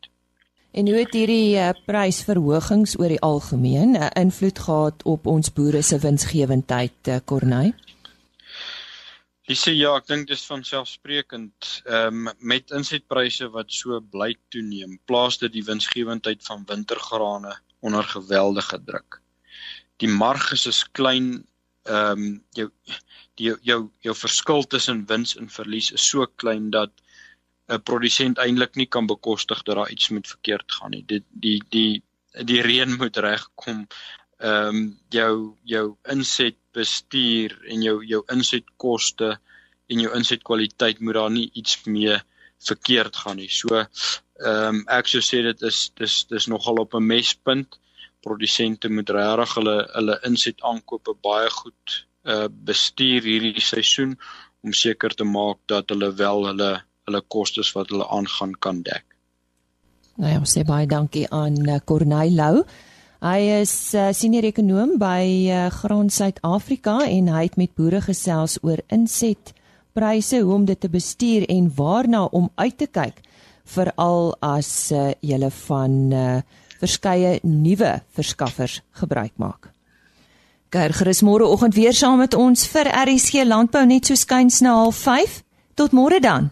En 0.71 0.85
hoe 0.85 0.99
het 0.99 1.13
hierdie 1.17 1.55
uh, 1.57 1.71
prysverhogings 1.87 2.93
oor 2.99 3.09
die 3.09 3.21
algemeen 3.25 3.95
'n 3.97 4.01
uh, 4.03 4.09
invloed 4.13 4.59
gehad 4.59 5.03
op 5.03 5.25
ons 5.25 5.53
boere 5.53 5.81
se 5.81 5.97
winsgewendheid, 5.99 7.07
uh, 7.07 7.17
Corneil? 7.25 7.73
Dis 9.49 9.63
ja, 9.65 9.95
ek 9.97 10.05
dink 10.05 10.27
dis 10.29 10.45
van 10.45 10.63
selfsprekend. 10.63 11.81
Ehm 11.85 12.27
um, 12.27 12.33
met 12.37 12.69
insetpryse 12.69 13.49
wat 13.49 13.73
so 13.73 13.97
bly 13.99 14.35
toeneem, 14.53 14.99
plaas 15.09 15.39
dit 15.41 15.51
die 15.57 15.65
winsgewendheid 15.65 16.45
van 16.45 16.61
wintergrane 16.69 17.55
onder 17.79 18.03
geweldige 18.03 18.77
druk. 18.85 19.21
Die 19.97 20.11
marges 20.21 20.67
is 20.69 20.83
klein. 20.91 21.47
Ehm 21.89 22.11
um, 22.11 22.43
jou 22.53 22.69
die 23.41 23.55
jou 23.65 23.89
jou 24.05 24.15
verskil 24.15 24.67
tussen 24.67 25.05
wins 25.09 25.33
en 25.35 25.49
verlies 25.49 25.91
is 25.97 26.09
so 26.09 26.27
klein 26.35 26.69
dat 26.69 26.91
'n 27.69 27.81
produsent 27.89 28.39
eintlik 28.41 28.75
nie 28.75 28.87
kan 28.95 29.07
bekostig 29.07 29.63
dat 29.63 29.75
daar 29.75 29.91
iets 29.91 30.09
met 30.09 30.27
verkeerd 30.27 30.71
gaan 30.71 30.91
nie. 30.91 31.03
Dit 31.05 31.23
die 31.29 31.61
die 31.69 32.03
die 32.49 32.61
reën 32.61 32.95
moet 32.97 33.17
regkom. 33.17 33.87
Ehm 34.39 34.75
um, 34.75 34.97
jou 35.09 35.55
jou 35.63 35.85
inset 36.13 36.57
bestuur 36.73 37.57
en 37.67 37.81
jou 37.81 37.97
jou 38.05 38.23
insetkoste 38.33 39.37
en 39.89 39.99
jou 39.99 40.15
insetkwaliteit 40.15 40.99
moet 40.99 41.13
daar 41.13 41.31
nie 41.31 41.49
iets 41.53 41.83
mee 41.85 42.17
verkeerd 42.69 43.15
gaan 43.15 43.37
nie. 43.37 43.49
So 43.49 43.75
ehm 43.75 44.75
um, 44.75 44.83
ek 44.87 45.07
sou 45.07 45.21
sê 45.21 45.43
dit 45.43 45.61
is 45.61 45.91
dis 45.95 46.25
dis 46.33 46.47
nogal 46.47 46.83
op 46.85 46.93
'n 46.95 47.05
mespunt. 47.05 47.79
Produsente 48.21 48.89
moet 48.89 49.09
regtig 49.09 49.55
hulle 49.55 49.77
hulle 49.93 50.19
inset 50.23 50.61
aankope 50.61 51.15
baie 51.21 51.49
goed 51.49 52.05
uh 52.25 52.47
bestuur 52.49 53.23
hierdie 53.23 53.61
seisoen 53.63 54.17
om 54.61 54.73
seker 54.73 55.13
te 55.15 55.23
maak 55.23 55.59
dat 55.65 55.89
hulle 55.89 56.11
wel 56.13 56.45
hulle 56.51 56.71
hulle 57.09 57.23
kostes 57.27 57.73
wat 57.75 57.91
hulle 57.93 58.07
aangaan 58.07 58.55
kan 58.63 58.83
dek. 58.85 59.05
Nou 60.19 60.31
ja, 60.31 60.39
sê 60.47 60.65
baie 60.67 60.87
dankie 60.87 61.25
aan 61.33 61.57
uh, 61.65 61.79
Corneil 61.87 62.35
Lou. 62.35 62.63
Hy 63.23 63.39
is 63.59 63.73
uh, 63.95 64.09
senior 64.15 64.45
ekonom 64.47 64.97
by 64.99 65.23
uh, 65.51 65.65
Graan 65.75 66.11
Suid-Afrika 66.11 67.01
en 67.03 67.31
hy 67.31 67.45
het 67.49 67.57
met 67.59 67.73
boere 67.75 67.99
gesels 68.03 68.57
oor 68.63 68.79
insetpryse, 68.95 70.39
hoe 70.39 70.53
om 70.55 70.67
dit 70.67 70.79
te 70.79 70.91
bestuur 70.91 71.47
en 71.51 71.67
waarna 71.75 72.25
om 72.31 72.47
uit 72.55 72.77
te 72.79 72.87
kyk 72.87 73.19
veral 73.69 74.31
as 74.43 74.69
uh, 74.95 75.11
jy 75.21 75.49
van 75.65 75.97
uh, 76.15 76.39
verskeie 76.79 77.39
nuwe 77.43 77.99
verskaffers 78.15 78.79
gebruik 79.01 79.35
maak. 79.35 79.69
Kyk 80.69 80.99
gerus 80.99 81.23
môreoggend 81.25 81.75
weer 81.75 81.95
saam 81.97 82.19
met 82.21 82.35
ons 82.37 82.67
vir 82.69 82.87
RSG 82.87 83.45
Landbou 83.45 83.85
net 83.89 84.05
so 84.05 84.15
skuins 84.15 84.61
na 84.61 84.75
05:30. 84.85 85.41
Tot 85.75 85.95
môre 85.95 86.19
dan. 86.19 86.51